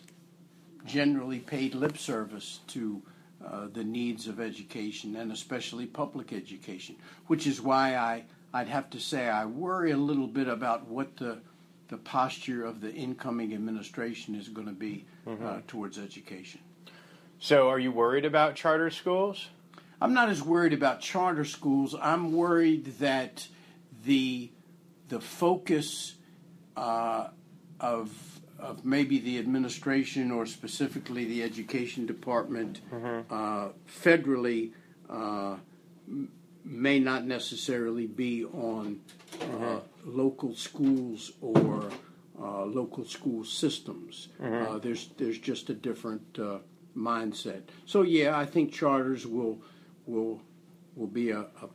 generally 0.87 1.41
paid 1.41 1.75
lip 1.75 1.99
service 1.99 2.61
to 2.69 3.03
uh, 3.45 3.67
the 3.73 3.85
needs 3.85 4.27
of 4.27 4.41
education 4.41 5.17
and 5.17 5.33
especially 5.33 5.87
public 5.87 6.33
education, 6.33 6.97
which 7.27 7.47
is 7.47 7.61
why 7.61 7.97
I 7.97 8.25
I'd 8.53 8.69
have 8.69 8.91
to 8.91 9.01
say 9.01 9.29
I 9.29 9.45
worry 9.47 9.91
a 9.91 9.97
little 9.97 10.27
bit 10.27 10.49
about 10.49 10.87
what 10.87 11.17
the 11.17 11.39
the 11.89 11.97
posture 11.97 12.65
of 12.65 12.81
the 12.81 12.93
incoming 12.93 13.53
administration 13.53 14.37
is 14.37 14.49
going 14.49 14.69
to 14.69 14.73
be 14.73 15.05
uh, 15.27 15.31
mm-hmm. 15.31 15.47
uh, 15.47 15.59
towards 15.67 15.99
education. 15.99 16.61
So, 17.41 17.69
are 17.69 17.79
you 17.79 17.91
worried 17.91 18.25
about 18.25 18.55
charter 18.55 18.91
schools? 18.91 19.49
I'm 20.01 20.15
not 20.15 20.29
as 20.29 20.43
worried 20.43 20.73
about 20.73 21.01
charter 21.01 21.45
schools. 21.45 21.97
I'm 22.01 22.33
worried 22.33 22.99
that 23.01 23.49
the 24.05 24.51
the 25.09 25.21
focus 25.21 26.15
uh, 26.81 27.29
of 27.81 28.41
of 28.59 28.85
maybe 28.85 29.19
the 29.19 29.39
administration 29.39 30.31
or 30.31 30.45
specifically 30.45 31.25
the 31.25 31.43
education 31.43 32.05
department 32.05 32.81
mm-hmm. 32.93 33.33
uh, 33.33 33.69
federally 33.89 34.73
uh, 35.09 35.57
may 36.65 36.99
not 36.99 37.25
necessarily 37.25 38.07
be 38.07 38.45
on 38.45 39.01
mm-hmm. 39.39 39.79
local 40.05 40.55
schools 40.55 41.33
or 41.41 41.91
uh, 42.41 42.65
local 42.65 43.05
school 43.05 43.45
systems. 43.45 44.29
Mm-hmm. 44.41 44.75
Uh, 44.75 44.79
there's 44.79 45.11
there's 45.17 45.39
just 45.39 45.71
a 45.71 45.75
different 45.75 46.39
uh, 46.39 46.59
mindset. 46.97 47.63
So 47.87 48.03
yeah, 48.03 48.39
I 48.39 48.47
think 48.47 48.73
charters 48.73 49.27
will 49.27 49.59
will 50.07 50.43
will 50.97 51.07
be 51.07 51.31
a, 51.31 51.41
a, 51.41 51.69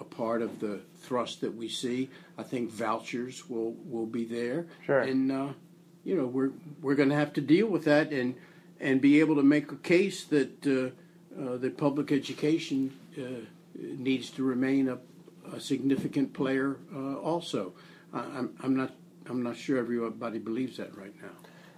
a, 0.00 0.04
part 0.04 0.42
of 0.42 0.60
the 0.60 0.80
thrust 1.02 1.40
that 1.42 1.54
we 1.54 1.68
see. 1.68 2.08
I 2.36 2.42
think 2.42 2.70
vouchers 2.70 3.48
will 3.48 3.72
will 3.84 4.06
be 4.06 4.24
there, 4.24 4.66
sure. 4.84 5.00
and 5.00 5.30
uh, 5.30 5.48
you 6.04 6.16
know 6.16 6.26
we're 6.26 6.50
we're 6.82 6.94
going 6.94 7.10
to 7.10 7.14
have 7.14 7.32
to 7.34 7.40
deal 7.40 7.66
with 7.66 7.84
that 7.84 8.12
and 8.12 8.34
and 8.80 9.00
be 9.00 9.20
able 9.20 9.36
to 9.36 9.42
make 9.42 9.70
a 9.72 9.76
case 9.76 10.24
that 10.24 10.66
uh, 10.66 11.56
that 11.58 11.76
public 11.76 12.10
education 12.12 12.96
needs 13.74 14.30
to 14.30 14.42
remain 14.42 14.88
a, 14.88 14.98
a 15.54 15.60
significant 15.60 16.32
player 16.32 16.76
uh, 16.94 17.14
also. 17.16 17.72
I'm, 18.12 18.56
I'm 18.62 18.76
not 18.76 18.92
I'm 19.28 19.42
not 19.42 19.56
sure 19.56 19.78
everybody 19.78 20.38
believes 20.38 20.78
that 20.78 20.96
right 20.96 21.14
now. 21.20 21.30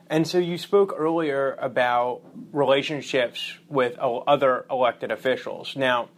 And 0.08 0.26
so 0.26 0.38
you 0.38 0.58
spoke 0.58 0.94
earlier 0.96 1.56
about 1.60 2.22
relationships 2.52 3.54
with 3.68 3.96
other 3.98 4.66
elected 4.68 5.12
officials. 5.12 5.76
Now, 5.76 6.08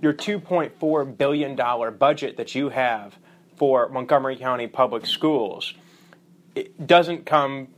your 0.00 0.12
$2.4 0.12 1.16
billion 1.16 1.56
budget 1.98 2.36
that 2.36 2.54
you 2.54 2.68
have 2.70 3.16
for 3.56 3.88
Montgomery 3.88 4.36
County 4.36 4.66
Public 4.66 5.06
Schools 5.06 5.74
it 6.54 6.86
doesn't 6.86 7.26
come 7.26 7.68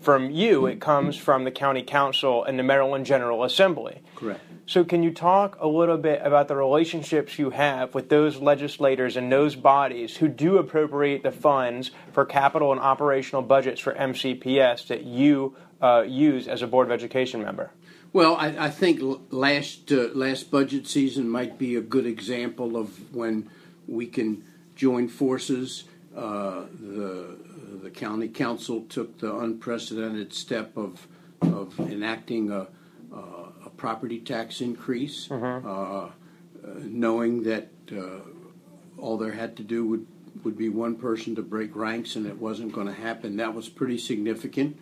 from 0.00 0.30
you, 0.30 0.66
it 0.66 0.80
comes 0.80 1.16
from 1.16 1.44
the 1.44 1.50
County 1.50 1.82
Council 1.82 2.44
and 2.44 2.58
the 2.58 2.62
Maryland 2.62 3.06
General 3.06 3.44
Assembly. 3.44 4.00
Correct. 4.16 4.40
So, 4.66 4.84
can 4.84 5.02
you 5.02 5.12
talk 5.12 5.58
a 5.60 5.66
little 5.66 5.96
bit 5.96 6.20
about 6.22 6.48
the 6.48 6.56
relationships 6.56 7.38
you 7.38 7.50
have 7.50 7.94
with 7.94 8.08
those 8.08 8.38
legislators 8.38 9.16
and 9.16 9.30
those 9.30 9.56
bodies 9.56 10.16
who 10.16 10.28
do 10.28 10.58
appropriate 10.58 11.22
the 11.22 11.32
funds 11.32 11.90
for 12.12 12.24
capital 12.24 12.72
and 12.72 12.80
operational 12.80 13.42
budgets 13.42 13.80
for 13.80 13.92
MCPS 13.92 14.86
that 14.86 15.02
you 15.04 15.56
uh, 15.80 16.04
use 16.06 16.46
as 16.46 16.62
a 16.62 16.66
Board 16.66 16.86
of 16.86 16.92
Education 16.92 17.42
member? 17.42 17.70
Well, 18.12 18.36
I, 18.36 18.66
I 18.66 18.70
think 18.70 19.00
last 19.30 19.90
uh, 19.90 20.08
last 20.14 20.50
budget 20.50 20.86
season 20.86 21.28
might 21.28 21.58
be 21.58 21.76
a 21.76 21.80
good 21.80 22.06
example 22.06 22.76
of 22.76 23.14
when 23.14 23.48
we 23.86 24.06
can 24.06 24.44
join 24.76 25.08
forces. 25.08 25.84
Uh, 26.14 26.64
the 26.78 27.36
the 27.82 27.90
county 27.90 28.28
council 28.28 28.82
took 28.88 29.18
the 29.18 29.34
unprecedented 29.34 30.34
step 30.34 30.76
of 30.76 31.06
of 31.40 31.78
enacting 31.80 32.50
a 32.50 32.68
a 33.64 33.70
property 33.70 34.18
tax 34.18 34.60
increase, 34.60 35.28
mm-hmm. 35.28 35.66
uh, 35.68 36.10
knowing 36.80 37.42
that 37.44 37.68
uh, 37.90 38.20
all 38.98 39.16
there 39.16 39.32
had 39.32 39.56
to 39.56 39.62
do 39.62 39.86
would 39.86 40.06
would 40.44 40.56
be 40.56 40.68
one 40.68 40.96
person 40.96 41.34
to 41.36 41.42
break 41.42 41.76
ranks, 41.76 42.16
and 42.16 42.26
it 42.26 42.38
wasn't 42.38 42.72
going 42.72 42.86
to 42.86 42.92
happen. 42.92 43.36
That 43.36 43.54
was 43.54 43.68
pretty 43.68 43.98
significant. 43.98 44.78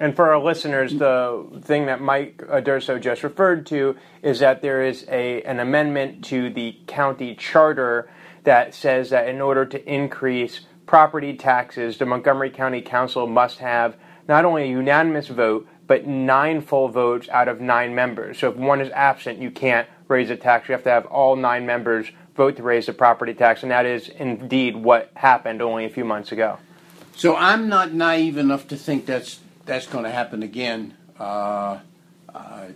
And 0.00 0.14
for 0.14 0.32
our 0.32 0.38
listeners, 0.38 0.94
the 0.94 1.44
thing 1.62 1.86
that 1.86 2.00
Mike 2.00 2.38
Durso 2.38 3.00
just 3.00 3.24
referred 3.24 3.66
to 3.66 3.96
is 4.22 4.38
that 4.38 4.62
there 4.62 4.82
is 4.82 5.04
a 5.08 5.42
an 5.42 5.58
amendment 5.58 6.24
to 6.26 6.50
the 6.50 6.78
county 6.86 7.34
charter 7.34 8.08
that 8.44 8.74
says 8.74 9.10
that 9.10 9.28
in 9.28 9.40
order 9.40 9.66
to 9.66 9.92
increase 9.92 10.60
property 10.86 11.36
taxes, 11.36 11.98
the 11.98 12.06
Montgomery 12.06 12.50
County 12.50 12.80
Council 12.80 13.26
must 13.26 13.58
have 13.58 13.96
not 14.28 14.44
only 14.44 14.64
a 14.64 14.66
unanimous 14.66 15.26
vote, 15.26 15.66
but 15.88 16.06
nine 16.06 16.60
full 16.60 16.88
votes 16.88 17.28
out 17.30 17.48
of 17.48 17.60
nine 17.60 17.94
members. 17.94 18.38
So 18.38 18.50
if 18.50 18.56
one 18.56 18.80
is 18.80 18.90
absent, 18.90 19.40
you 19.40 19.50
can't 19.50 19.88
raise 20.06 20.30
a 20.30 20.36
tax. 20.36 20.68
You 20.68 20.74
have 20.74 20.84
to 20.84 20.90
have 20.90 21.06
all 21.06 21.34
nine 21.34 21.66
members 21.66 22.06
vote 22.36 22.56
to 22.56 22.62
raise 22.62 22.86
the 22.86 22.92
property 22.92 23.34
tax, 23.34 23.62
and 23.62 23.72
that 23.72 23.84
is 23.84 24.08
indeed 24.08 24.76
what 24.76 25.10
happened 25.14 25.60
only 25.60 25.84
a 25.86 25.90
few 25.90 26.04
months 26.04 26.30
ago. 26.30 26.58
So 27.16 27.34
I'm 27.34 27.68
not 27.68 27.92
naive 27.92 28.38
enough 28.38 28.68
to 28.68 28.76
think 28.76 29.06
that's 29.06 29.40
that's 29.68 29.86
going 29.86 30.04
to 30.04 30.10
happen 30.10 30.42
again. 30.42 30.94
Uh, 31.18 31.78
uh, 32.34 32.66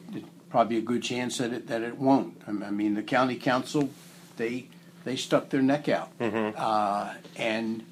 probably 0.51 0.77
a 0.77 0.83
good 0.83 1.03
chance 1.03 1.39
that 1.39 1.53
it 1.53 1.67
that 1.67 1.83
it 1.83 1.99
won't. 1.99 2.41
I 2.47 2.53
mean, 2.53 2.95
the 2.95 3.03
county 3.03 3.37
council 3.37 3.91
they 4.37 4.69
they 5.05 5.17
stuck 5.17 5.51
their 5.51 5.63
neck 5.63 5.89
out, 5.89 6.17
mm-hmm. 6.19 6.55
uh, 6.57 7.15
and 7.37 7.85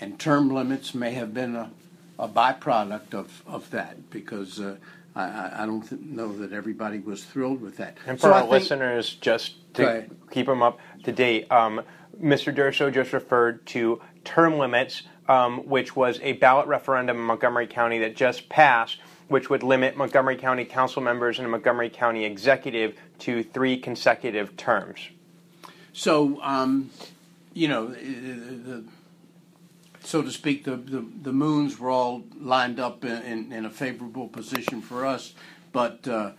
and 0.00 0.18
term 0.18 0.50
limits 0.50 0.94
may 0.94 1.12
have 1.12 1.32
been 1.32 1.54
a 1.54 1.70
a 2.18 2.28
byproduct 2.28 3.14
of, 3.14 3.42
of 3.46 3.70
that 3.70 4.10
because 4.10 4.60
uh, 4.60 4.76
I, 5.16 5.62
I 5.62 5.66
don't 5.66 5.82
th- 5.82 6.00
know 6.00 6.32
that 6.38 6.52
everybody 6.52 7.00
was 7.00 7.24
thrilled 7.24 7.60
with 7.60 7.78
that. 7.78 7.96
And 8.06 8.18
for 8.18 8.28
so 8.28 8.32
our 8.32 8.40
think, 8.40 8.52
listeners, 8.52 9.14
just 9.14 9.74
to 9.74 10.06
keep 10.30 10.46
them 10.46 10.62
up 10.62 10.78
to 11.04 11.12
date, 11.12 11.50
um, 11.50 11.82
Mr. 12.22 12.54
Durso 12.54 12.92
just 12.92 13.12
referred 13.12 13.66
to 13.66 14.00
term 14.24 14.56
limits, 14.58 15.02
um, 15.28 15.68
which 15.68 15.94
was 15.96 16.18
a 16.22 16.32
ballot 16.34 16.66
referendum 16.66 17.16
in 17.16 17.22
Montgomery 17.22 17.66
County 17.66 17.98
that 18.00 18.16
just 18.16 18.48
passed, 18.48 18.98
which 19.28 19.48
would 19.50 19.62
limit 19.62 19.96
Montgomery 19.96 20.36
County 20.36 20.64
council 20.64 21.02
members 21.02 21.38
and 21.38 21.50
Montgomery 21.50 21.90
County 21.90 22.24
executive 22.24 22.96
to 23.20 23.42
three 23.42 23.78
consecutive 23.78 24.56
terms. 24.56 24.98
So, 25.92 26.40
um, 26.42 26.90
you 27.54 27.68
know, 27.68 27.88
the, 27.88 28.84
so 30.00 30.22
to 30.22 30.30
speak, 30.30 30.64
the, 30.64 30.76
the, 30.76 31.04
the 31.22 31.32
moons 31.32 31.78
were 31.78 31.90
all 31.90 32.24
lined 32.38 32.80
up 32.80 33.04
in, 33.04 33.22
in, 33.22 33.52
in 33.52 33.64
a 33.64 33.70
favorable 33.70 34.28
position 34.28 34.82
for 34.82 35.06
us, 35.06 35.34
but 35.72 36.06
uh, 36.08 36.32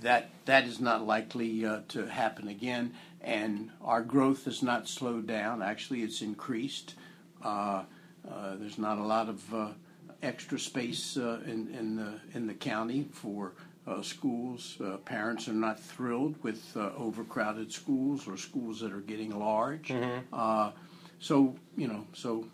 that 0.00 0.30
that 0.44 0.64
is 0.64 0.80
not 0.80 1.06
likely 1.06 1.64
uh, 1.64 1.80
to 1.88 2.06
happen 2.06 2.48
again. 2.48 2.94
and 3.20 3.70
our 3.82 4.02
growth 4.02 4.44
has 4.44 4.62
not 4.62 4.88
slowed 4.88 5.26
down. 5.26 5.62
Actually, 5.62 6.02
it's 6.02 6.22
increased. 6.22 6.94
Uh, 7.42 7.84
uh, 8.32 8.56
there's 8.56 8.78
not 8.78 8.98
a 8.98 9.02
lot 9.02 9.28
of 9.28 9.54
uh, 9.54 9.68
extra 10.22 10.58
space 10.58 11.16
uh, 11.16 11.40
in, 11.46 11.68
in, 11.74 11.96
the, 11.96 12.20
in 12.34 12.46
the 12.46 12.54
county 12.54 13.08
for 13.12 13.52
uh, 13.86 14.02
schools. 14.02 14.76
Uh, 14.82 14.96
parents 14.98 15.48
are 15.48 15.54
not 15.54 15.80
thrilled 15.80 16.42
with 16.42 16.76
overcrowded 16.76 17.72
schools 17.72 18.28
or 18.28 18.36
schools 18.36 18.80
that 18.80 18.92
are 18.92 19.00
getting 19.00 19.38
large. 19.38 19.88
Mm-hmm. 19.88 20.76
so, 21.18 21.56
you 21.76 21.88
know, 21.88 22.06
so 22.12 22.46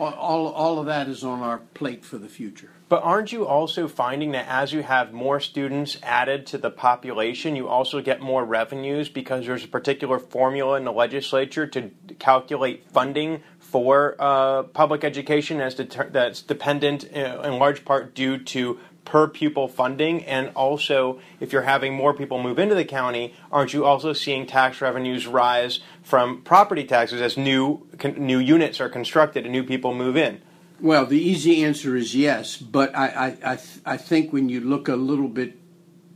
all, 0.00 0.48
all 0.48 0.78
of 0.78 0.86
that 0.86 1.08
is 1.08 1.24
on 1.24 1.40
our 1.40 1.58
plate 1.58 2.04
for 2.04 2.18
the 2.18 2.28
future. 2.28 2.70
But 2.88 3.02
aren't 3.04 3.30
you 3.30 3.46
also 3.46 3.86
finding 3.86 4.32
that 4.32 4.48
as 4.48 4.72
you 4.72 4.82
have 4.82 5.12
more 5.12 5.38
students 5.38 5.96
added 6.02 6.46
to 6.46 6.58
the 6.58 6.70
population, 6.70 7.54
you 7.54 7.68
also 7.68 8.00
get 8.00 8.20
more 8.20 8.44
revenues 8.44 9.08
because 9.08 9.46
there's 9.46 9.64
a 9.64 9.68
particular 9.68 10.18
formula 10.18 10.76
in 10.76 10.84
the 10.84 10.92
legislature 10.92 11.66
to 11.68 11.90
calculate 12.18 12.90
funding 12.90 13.42
for 13.70 14.16
uh, 14.18 14.64
public 14.64 15.04
education 15.04 15.60
as 15.60 15.76
deter- 15.76 16.10
that's 16.10 16.42
dependent 16.42 17.04
in, 17.04 17.24
uh, 17.24 17.52
large 17.52 17.84
part 17.84 18.14
due 18.14 18.36
to 18.36 18.78
per 19.04 19.28
pupil 19.28 19.68
funding 19.68 20.24
and 20.24 20.50
also 20.54 21.20
if 21.38 21.52
you're 21.52 21.62
having 21.62 21.94
more 21.94 22.12
people 22.12 22.42
move 22.42 22.58
into 22.58 22.74
the 22.74 22.84
county 22.84 23.32
aren't 23.50 23.72
you 23.72 23.84
also 23.84 24.12
seeing 24.12 24.46
tax 24.46 24.80
revenues 24.80 25.26
rise 25.26 25.80
from 26.02 26.42
property 26.42 26.84
taxes 26.84 27.20
as 27.20 27.36
new 27.36 27.86
new 28.16 28.38
units 28.38 28.80
are 28.80 28.88
constructed 28.88 29.44
and 29.44 29.52
new 29.52 29.64
people 29.64 29.94
move 29.94 30.16
in 30.16 30.40
well 30.80 31.06
the 31.06 31.18
easy 31.18 31.64
answer 31.64 31.96
is 31.96 32.14
yes 32.14 32.56
but 32.56 32.94
i 32.94 33.06
i 33.08 33.52
i, 33.52 33.56
th- 33.56 33.80
I 33.86 33.96
think 33.96 34.32
when 34.32 34.48
you 34.48 34.60
look 34.60 34.88
a 34.88 34.96
little 34.96 35.28
bit 35.28 35.58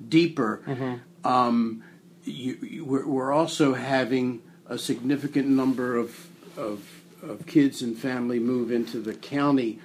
deeper 0.09 0.63
mm-hmm. 0.67 1.27
um, 1.27 1.83
you, 2.25 2.59
you, 2.63 2.85
we're, 2.85 3.07
we're 3.07 3.33
also 3.33 3.75
having 3.75 4.43
a 4.67 4.79
significant 4.79 5.49
number 5.49 5.97
of, 5.97 6.29
of 6.57 7.04
of 7.29 7.47
kids 7.47 7.83
and 7.83 7.97
family 7.97 8.39
move 8.39 8.71
into 8.71 9.01
the 9.01 9.15
county 9.15 9.79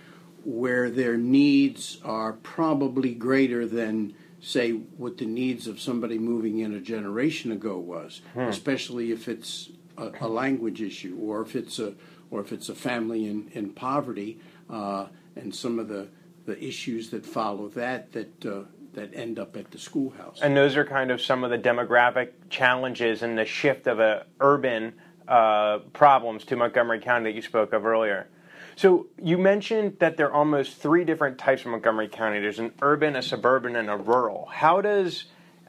where 0.44 0.90
their 0.90 1.18
needs 1.18 2.00
are 2.04 2.34
probably 2.34 3.14
greater 3.14 3.68
than 3.68 4.14
say 4.42 4.72
what 4.72 5.18
the 5.18 5.26
needs 5.26 5.68
of 5.68 5.80
somebody 5.80 6.18
moving 6.18 6.60
in 6.60 6.74
a 6.74 6.80
generation 6.80 7.52
ago 7.52 7.78
was 7.78 8.22
hmm. 8.34 8.42
especially 8.42 9.12
if 9.12 9.28
it's 9.28 9.70
a, 9.98 10.12
a, 10.22 10.28
language 10.28 10.82
issue 10.82 11.18
or 11.22 11.42
if 11.42 11.56
it's 11.56 11.78
a 11.78 11.94
or 12.32 12.40
if 12.40 12.54
it's 12.54 12.70
a 12.70 12.76
family 12.76 13.28
in, 13.28 13.50
in 13.54 13.70
poverty 13.70 14.40
uh, 14.70 15.08
and 15.36 15.54
some 15.54 15.78
of 15.78 15.90
the 15.90 16.08
the 16.46 16.64
issues 16.64 17.10
that 17.10 17.26
follow 17.26 17.68
that 17.68 18.12
that 18.14 18.46
uh, 18.46 18.62
that 18.94 19.14
end 19.14 19.40
up 19.40 19.56
at 19.56 19.72
the 19.72 19.78
schoolhouse. 19.78 20.40
And 20.42 20.56
those 20.58 20.76
are 20.76 20.86
kind 20.86 21.12
of 21.12 21.22
some 21.22 21.44
of 21.44 21.52
the 21.52 21.58
demographic 21.58 22.32
challenges 22.50 23.22
and 23.22 23.38
the 23.38 23.46
shift 23.46 23.88
of 23.88 24.00
a 24.00 24.26
urban 24.40 24.94
uh, 25.30 25.80
problems 25.94 26.44
to 26.46 26.56
Montgomery 26.56 27.00
County 27.00 27.30
that 27.30 27.36
you 27.36 27.42
spoke 27.42 27.72
of 27.72 27.86
earlier. 27.86 28.28
So 28.76 29.08
you 29.22 29.38
mentioned 29.38 29.98
that 30.00 30.18
there 30.18 30.28
are 30.28 30.34
almost 30.34 30.78
three 30.78 31.04
different 31.04 31.38
types 31.38 31.62
of 31.62 31.68
Montgomery 31.68 32.08
County. 32.08 32.40
There's 32.40 32.60
an 32.60 32.74
urban, 32.82 33.16
a 33.16 33.22
suburban, 33.22 33.76
and 33.76 33.90
a 33.90 33.96
rural. 33.96 34.48
How 34.48 34.82
does 34.82 35.26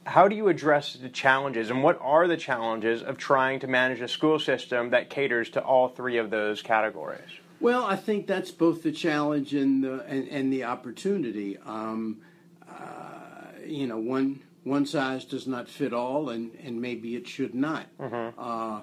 how 0.06 0.28
do 0.28 0.34
you 0.34 0.48
address 0.48 0.94
the 0.94 1.10
challenges, 1.10 1.70
and 1.70 1.82
what 1.82 1.98
are 2.00 2.26
the 2.26 2.36
challenges 2.36 3.02
of 3.02 3.18
trying 3.18 3.60
to 3.60 3.66
manage 3.66 4.00
a 4.00 4.08
school 4.08 4.38
system 4.38 4.90
that 4.90 5.10
caters 5.10 5.50
to 5.50 5.60
all 5.60 5.88
three 5.88 6.16
of 6.16 6.30
those 6.30 6.62
categories? 6.62 7.28
Well, 7.60 7.84
I 7.84 7.96
think 7.96 8.26
that's 8.26 8.50
both 8.50 8.82
the 8.82 8.92
challenge 8.92 9.52
and 9.52 9.84
the 9.84 10.04
and, 10.06 10.26
and 10.28 10.52
the 10.52 10.64
opportunity. 10.64 11.58
Um, 11.58 12.22
uh, 12.66 13.58
you 13.66 13.86
know, 13.86 13.98
one 13.98 14.40
one 14.64 14.86
size 14.86 15.24
does 15.24 15.46
not 15.46 15.68
fit 15.68 15.92
all, 15.92 16.30
and, 16.30 16.54
and 16.62 16.80
maybe 16.80 17.14
it 17.16 17.28
should 17.28 17.54
not. 17.54 17.86
Mm-hmm. 17.98 18.40
Uh, 18.40 18.80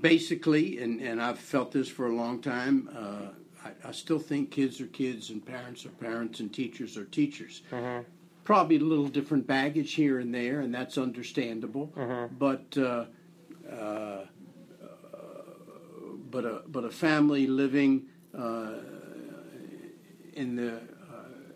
basically, 0.00 0.78
and, 0.78 1.00
and 1.00 1.20
I've 1.20 1.38
felt 1.38 1.72
this 1.72 1.88
for 1.88 2.06
a 2.06 2.14
long 2.14 2.40
time, 2.40 2.88
uh, 2.94 3.64
I, 3.64 3.88
I, 3.88 3.92
still 3.92 4.18
think 4.18 4.50
kids 4.50 4.80
are 4.80 4.86
kids 4.86 5.30
and 5.30 5.44
parents 5.44 5.84
are 5.84 5.90
parents 5.90 6.40
and 6.40 6.52
teachers 6.52 6.96
are 6.96 7.04
teachers. 7.04 7.62
Mm-hmm. 7.70 8.08
Probably 8.44 8.76
a 8.76 8.80
little 8.80 9.08
different 9.08 9.46
baggage 9.46 9.94
here 9.94 10.20
and 10.20 10.34
there, 10.34 10.60
and 10.60 10.74
that's 10.74 10.96
understandable. 10.96 11.92
Mm-hmm. 11.96 12.36
But 12.36 12.78
uh, 12.78 13.04
uh, 13.70 14.24
but 16.30 16.44
a 16.44 16.62
but 16.68 16.84
a 16.84 16.90
family 16.90 17.46
living 17.46 18.06
uh, 18.36 18.74
in 20.34 20.56
the 20.56 20.76
uh, 20.76 20.80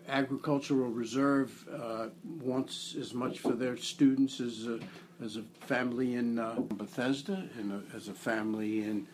agricultural 0.07 0.89
reserve 0.89 1.67
uh, 1.73 2.07
wants 2.23 2.95
as 2.99 3.13
much 3.13 3.39
for 3.39 3.53
their 3.53 3.77
students 3.77 4.39
as 4.39 4.67
as 5.21 5.37
a 5.37 5.43
family 5.65 6.15
in 6.15 6.39
uh, 6.39 6.55
Bethesda, 6.59 7.47
and 7.57 7.83
as 7.95 8.07
a 8.07 8.13
family 8.13 8.83
in 8.83 9.07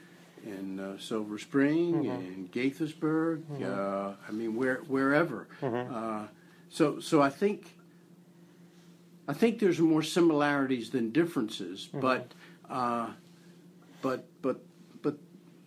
in 0.44 0.80
uh, 0.80 0.98
Silver 0.98 1.38
Spring, 1.38 1.96
mm-hmm. 1.96 2.10
in 2.10 2.50
Gaithersburg. 2.50 3.44
Mm-hmm. 3.44 3.64
Uh, 3.64 4.14
I 4.28 4.32
mean, 4.32 4.56
where 4.56 4.78
wherever. 4.88 5.48
Mm-hmm. 5.62 5.94
Uh, 5.94 6.28
so 6.70 7.00
so 7.00 7.22
I 7.22 7.30
think 7.30 7.76
I 9.28 9.34
think 9.34 9.60
there's 9.60 9.80
more 9.80 10.04
similarities 10.04 10.90
than 10.92 11.12
differences, 11.12 11.88
mm-hmm. 11.88 12.00
but 12.00 12.34
uh, 12.70 13.10
but 14.02 14.28
but 14.42 14.64
but 15.02 15.18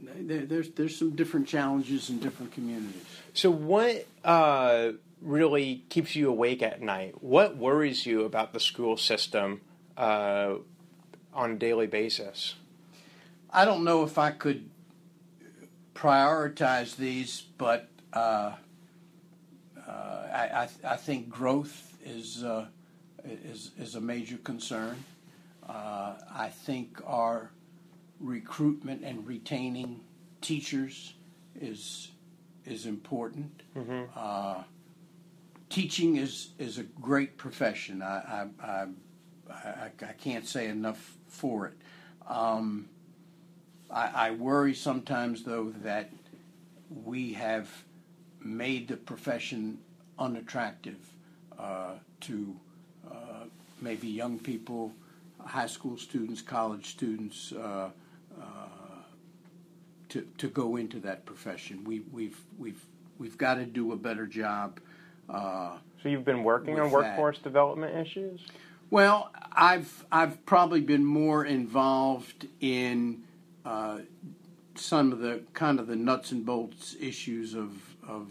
there's 0.01 0.71
there's 0.71 0.97
some 0.97 1.11
different 1.11 1.47
challenges 1.47 2.11
in 2.11 2.19
different 2.19 2.53
communities. 2.53 3.05
So 3.35 3.51
what? 3.51 4.07
Uh, 4.25 4.93
really 5.21 5.85
keeps 5.89 6.17
you 6.17 6.29
awake 6.29 6.63
at 6.63 6.83
night? 6.83 7.23
What 7.23 7.57
worries 7.57 8.05
you 8.05 8.25
about 8.25 8.53
the 8.53 8.61
school 8.61 8.97
system 8.97 9.61
uh, 9.97 10.55
on 11.33 11.53
a 11.53 11.55
daily 11.57 11.87
basis? 11.87 12.55
I 13.51 13.65
don't 13.65 13.85
know 13.85 14.03
if 14.03 14.19
I 14.19 14.31
could 14.31 14.69
prioritize 15.95 16.97
these, 16.97 17.43
but 17.59 17.89
uh, 18.13 18.53
uh, 19.87 19.91
I, 19.91 20.69
I, 20.85 20.93
I, 20.93 20.97
think 20.97 21.29
growth 21.29 21.97
is, 22.05 22.43
uh, 22.43 22.67
is, 23.25 23.73
is 23.79 23.95
a 23.95 24.01
major 24.01 24.39
concern. 24.39 25.05
Uh, 25.69 26.15
I 26.35 26.49
think 26.49 27.01
our 27.07 27.51
recruitment 28.21 29.03
and 29.05 29.27
retaining 29.27 30.01
teachers 30.41 31.15
is 31.61 32.11
is 32.65 32.87
important. 32.87 33.63
Mm-hmm. 33.77 34.03
Uh, 34.17 34.63
teaching 35.69 36.17
is 36.17 36.51
is 36.59 36.79
a 36.79 36.85
great 36.85 37.37
profession. 37.37 38.03
I, 38.03 38.47
I, 38.61 38.67
I 38.67 38.87
I, 39.51 39.91
I 40.01 40.13
can't 40.13 40.47
say 40.47 40.69
enough 40.69 41.17
for 41.29 41.67
it. 41.67 41.75
Um, 42.29 42.89
I, 43.91 44.29
I 44.29 44.31
worry 44.33 44.75
sometimes, 44.75 45.43
though, 45.45 45.73
that 45.83 46.11
we 47.05 47.33
have 47.35 47.69
made 48.41 48.89
the 48.89 48.97
profession 48.97 49.79
unattractive 50.19 50.99
uh, 51.59 51.93
to 52.21 52.57
uh, 53.11 53.45
maybe 53.81 54.09
young 54.09 54.39
people, 54.39 54.93
high 55.45 55.67
school 55.67 55.97
students, 55.97 56.43
college 56.43 56.87
students, 56.87 57.53
uh, 57.53 57.91
uh 58.41 58.45
to 60.09 60.27
to 60.37 60.49
go 60.49 60.77
into 60.77 61.01
that 61.01 61.25
profession. 61.25 61.85
We, 61.85 62.03
we've 62.13 62.39
we've 62.59 62.85
we've 63.19 63.39
got 63.39 63.55
to 63.55 63.65
do 63.65 63.93
a 63.93 63.97
better 63.97 64.27
job. 64.27 64.79
Uh, 65.29 65.79
so 66.03 66.09
you've 66.09 66.25
been 66.25 66.45
working 66.45 66.79
on 66.79 66.91
workforce 66.91 67.39
that. 67.39 67.45
development 67.45 67.97
issues. 67.97 68.41
Well, 68.93 69.33
I've 69.51 70.05
I've 70.13 70.45
probably 70.45 70.83
been 70.83 71.03
more 71.03 71.47
involved 71.47 72.47
in 72.61 73.23
uh, 73.65 74.01
some 74.75 75.13
of 75.13 75.21
the 75.21 75.41
kind 75.55 75.81
of 75.81 75.87
the 75.87 75.97
nuts 75.97 76.31
and 76.31 76.45
bolts 76.45 76.95
issues 77.01 77.55
of 77.55 77.71
of 78.07 78.29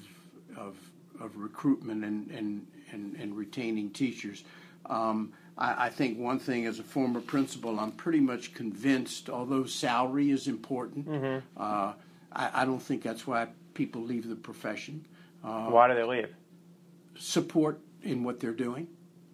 of, 0.55 0.77
of 1.19 1.35
recruitment 1.35 2.03
and, 2.03 2.29
and, 2.29 2.67
and, 2.91 3.15
and 3.15 3.35
retaining 3.35 3.89
teachers. 3.89 4.43
Um, 4.85 5.33
I, 5.57 5.85
I, 5.85 5.89
think 5.89 6.19
one 6.19 6.37
thing 6.37 6.67
as 6.67 6.77
a 6.77 6.83
former 6.83 7.21
principal, 7.21 7.79
I'm 7.79 7.93
pretty 7.93 8.19
much 8.19 8.53
convinced, 8.53 9.29
although 9.29 9.63
salary 9.63 10.29
is 10.29 10.47
important, 10.47 11.07
mm-hmm. 11.07 11.39
uh, 11.57 11.93
I, 12.33 12.61
I, 12.61 12.65
don't 12.65 12.81
think 12.81 13.01
that's 13.01 13.25
why 13.25 13.47
people 13.73 14.01
leave 14.03 14.27
the 14.27 14.35
profession. 14.35 15.05
Uh, 15.43 15.67
why 15.69 15.87
do 15.87 15.95
they 15.95 16.03
leave? 16.03 16.35
Support 17.17 17.79
in 18.03 18.23
what 18.23 18.39
they're 18.39 18.51
doing. 18.51 18.87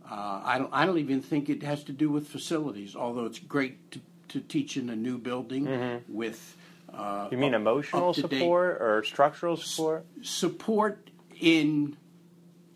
Uh, 0.10 0.42
I 0.44 0.58
don't. 0.58 0.70
I 0.72 0.86
don't 0.86 0.98
even 1.00 1.22
think 1.22 1.50
it 1.50 1.64
has 1.64 1.84
to 1.86 1.92
do 1.92 2.10
with 2.10 2.28
facilities. 2.28 2.96
Although 2.96 3.26
it's 3.26 3.40
great 3.40 3.92
to, 3.92 4.02
to 4.30 4.40
teach 4.40 4.78
in 4.78 4.90
a 4.90 4.96
new 4.96 5.18
building 5.18 5.66
mm-hmm. 5.66 6.14
with. 6.14 6.56
Uh, 6.94 7.28
you 7.30 7.38
mean 7.38 7.54
emotional 7.54 8.14
support 8.14 8.82
or 8.82 9.04
structural 9.04 9.58
support? 9.58 10.06
S- 10.22 10.30
support 10.30 11.10
in 11.40 11.98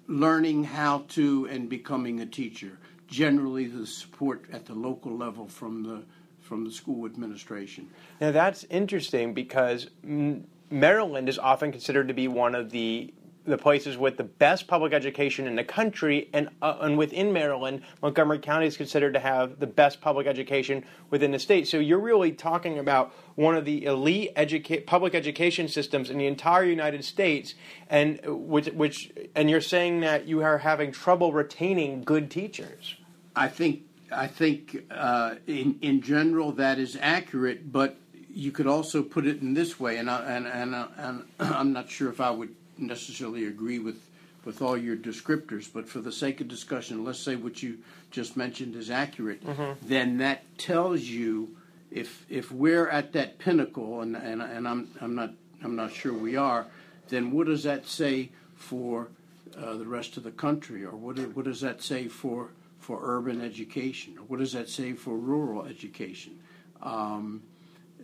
learning 0.07 0.65
how 0.65 1.05
to 1.09 1.47
and 1.49 1.69
becoming 1.69 2.19
a 2.19 2.25
teacher. 2.25 2.77
Generally, 3.07 3.67
the 3.67 3.87
support 3.87 4.45
at 4.51 4.65
the 4.65 4.73
local 4.73 5.15
level 5.15 5.47
from 5.47 5.83
the 5.83 6.03
from 6.41 6.65
the 6.65 6.71
school 6.71 7.05
administration. 7.05 7.89
Now 8.19 8.31
that's 8.31 8.65
interesting 8.65 9.33
because 9.33 9.89
Maryland 10.03 11.29
is 11.29 11.39
often 11.39 11.71
considered 11.71 12.09
to 12.09 12.13
be 12.13 12.27
one 12.27 12.55
of 12.55 12.71
the 12.71 13.13
the 13.45 13.57
places 13.57 13.97
with 13.97 14.17
the 14.17 14.23
best 14.23 14.67
public 14.67 14.93
education 14.93 15.47
in 15.47 15.55
the 15.55 15.63
country, 15.63 16.29
and 16.33 16.49
uh, 16.61 16.77
and 16.81 16.97
within 16.97 17.33
Maryland, 17.33 17.81
Montgomery 18.01 18.39
County 18.39 18.67
is 18.67 18.77
considered 18.77 19.13
to 19.13 19.19
have 19.19 19.59
the 19.59 19.67
best 19.67 19.99
public 19.99 20.27
education 20.27 20.85
within 21.09 21.31
the 21.31 21.39
state. 21.39 21.67
So 21.67 21.77
you're 21.77 21.99
really 21.99 22.31
talking 22.31 22.77
about 22.77 23.13
one 23.35 23.55
of 23.55 23.65
the 23.65 23.85
elite 23.85 24.35
educa- 24.35 24.85
public 24.85 25.15
education 25.15 25.67
systems 25.67 26.09
in 26.09 26.17
the 26.17 26.27
entire 26.27 26.63
United 26.63 27.03
States, 27.03 27.55
and 27.89 28.19
which, 28.25 28.67
which 28.67 29.11
and 29.35 29.49
you're 29.49 29.61
saying 29.61 30.01
that 30.01 30.27
you 30.27 30.43
are 30.43 30.59
having 30.59 30.91
trouble 30.91 31.33
retaining 31.33 32.03
good 32.03 32.29
teachers. 32.29 32.95
I 33.35 33.47
think 33.47 33.83
I 34.11 34.27
think 34.27 34.85
uh, 34.91 35.35
in 35.47 35.79
in 35.81 36.01
general 36.01 36.51
that 36.53 36.77
is 36.77 36.97
accurate, 37.01 37.71
but 37.71 37.97
you 38.29 38.51
could 38.51 38.67
also 38.67 39.01
put 39.01 39.25
it 39.25 39.41
in 39.41 39.55
this 39.55 39.79
way, 39.79 39.97
and 39.97 40.09
I, 40.09 40.35
and 40.35 40.47
and, 40.47 40.75
and 40.75 41.25
I'm 41.39 41.73
not 41.73 41.89
sure 41.89 42.09
if 42.09 42.21
I 42.21 42.29
would 42.29 42.55
necessarily 42.77 43.45
agree 43.45 43.79
with 43.79 44.01
with 44.43 44.61
all 44.61 44.75
your 44.75 44.95
descriptors, 44.95 45.71
but 45.71 45.87
for 45.87 45.99
the 45.99 46.11
sake 46.11 46.41
of 46.41 46.47
discussion, 46.47 47.03
let's 47.03 47.19
say 47.19 47.35
what 47.35 47.61
you 47.61 47.77
just 48.09 48.35
mentioned 48.35 48.75
is 48.75 48.89
accurate. 48.89 49.45
Mm-hmm. 49.45 49.87
Then 49.87 50.17
that 50.17 50.57
tells 50.57 51.01
you 51.01 51.55
if 51.91 52.25
if 52.29 52.51
we're 52.51 52.87
at 52.89 53.13
that 53.13 53.37
pinnacle, 53.37 54.01
and 54.01 54.15
and, 54.15 54.41
and 54.41 54.67
I'm 54.67 54.89
I'm 54.99 55.15
not 55.15 55.31
I'm 55.63 55.75
not 55.75 55.93
sure 55.93 56.13
we 56.13 56.35
are. 56.35 56.65
Then 57.09 57.31
what 57.31 57.47
does 57.47 57.63
that 57.63 57.87
say 57.87 58.29
for 58.55 59.09
uh, 59.57 59.75
the 59.75 59.85
rest 59.85 60.17
of 60.17 60.23
the 60.23 60.31
country, 60.31 60.83
or 60.83 60.95
what 60.95 61.19
what 61.35 61.45
does 61.45 61.61
that 61.61 61.83
say 61.83 62.07
for 62.07 62.49
for 62.79 62.99
urban 63.03 63.41
education, 63.41 64.17
or 64.17 64.23
what 64.23 64.39
does 64.39 64.53
that 64.53 64.69
say 64.69 64.93
for 64.93 65.15
rural 65.15 65.65
education? 65.65 66.39
Um, 66.81 67.43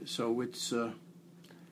so 0.06 0.42
it's. 0.42 0.72
Uh, 0.72 0.92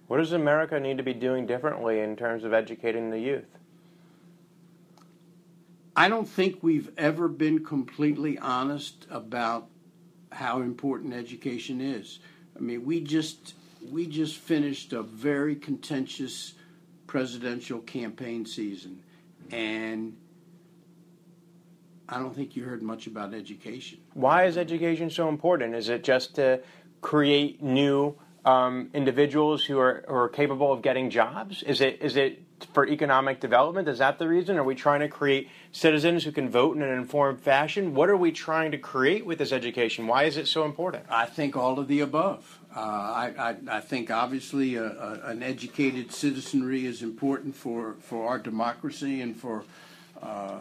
what 0.07 0.17
does 0.17 0.31
America 0.31 0.79
need 0.79 0.97
to 0.97 1.03
be 1.03 1.13
doing 1.13 1.45
differently 1.45 1.99
in 1.99 2.15
terms 2.15 2.43
of 2.43 2.53
educating 2.53 3.09
the 3.09 3.19
youth? 3.19 3.57
I 5.95 6.09
don't 6.09 6.27
think 6.27 6.61
we've 6.61 6.91
ever 6.97 7.27
been 7.27 7.63
completely 7.63 8.37
honest 8.37 9.07
about 9.09 9.67
how 10.31 10.61
important 10.61 11.13
education 11.13 11.79
is. 11.79 12.19
I 12.55 12.59
mean, 12.59 12.85
we 12.85 12.99
just 12.99 13.55
we 13.91 14.05
just 14.05 14.37
finished 14.37 14.93
a 14.93 15.03
very 15.03 15.55
contentious 15.55 16.53
presidential 17.07 17.79
campaign 17.79 18.45
season, 18.45 19.01
and 19.51 20.17
I 22.09 22.19
don't 22.19 22.35
think 22.35 22.55
you 22.55 22.63
heard 22.63 22.81
much 22.81 23.07
about 23.07 23.33
education. 23.33 23.99
Why 24.13 24.45
is 24.45 24.57
education 24.57 25.09
so 25.09 25.29
important? 25.29 25.75
Is 25.75 25.89
it 25.89 26.03
just 26.03 26.35
to 26.35 26.61
create 27.01 27.61
new 27.63 28.17
um, 28.45 28.89
individuals 28.93 29.65
who 29.65 29.79
are, 29.79 30.05
who 30.07 30.13
are 30.13 30.29
capable 30.29 30.71
of 30.71 30.81
getting 30.81 31.09
jobs? 31.09 31.63
Is 31.63 31.81
it 31.81 31.99
is 32.01 32.15
it 32.15 32.43
for 32.73 32.87
economic 32.87 33.39
development? 33.39 33.87
Is 33.87 33.97
that 33.97 34.19
the 34.19 34.27
reason? 34.27 34.57
Are 34.57 34.63
we 34.63 34.75
trying 34.75 35.01
to 35.01 35.09
create 35.09 35.49
citizens 35.71 36.23
who 36.23 36.31
can 36.31 36.49
vote 36.49 36.77
in 36.77 36.83
an 36.83 36.97
informed 36.97 37.41
fashion? 37.41 37.95
What 37.95 38.09
are 38.09 38.15
we 38.15 38.31
trying 38.31 38.71
to 38.71 38.77
create 38.77 39.25
with 39.25 39.39
this 39.39 39.51
education? 39.51 40.07
Why 40.07 40.23
is 40.23 40.37
it 40.37 40.47
so 40.47 40.63
important? 40.63 41.05
I 41.09 41.25
think 41.25 41.57
all 41.57 41.79
of 41.79 41.87
the 41.87 41.99
above. 41.99 42.59
Uh, 42.75 42.79
I, 42.79 43.33
I, 43.37 43.77
I, 43.77 43.79
think 43.79 44.11
obviously 44.11 44.75
a, 44.75 44.83
a, 44.83 45.21
an 45.25 45.41
educated 45.43 46.11
citizenry 46.11 46.85
is 46.85 47.01
important 47.01 47.55
for, 47.55 47.95
for 48.01 48.27
our 48.27 48.37
democracy 48.37 49.21
and 49.21 49.35
for 49.35 49.63
uh, 50.21 50.59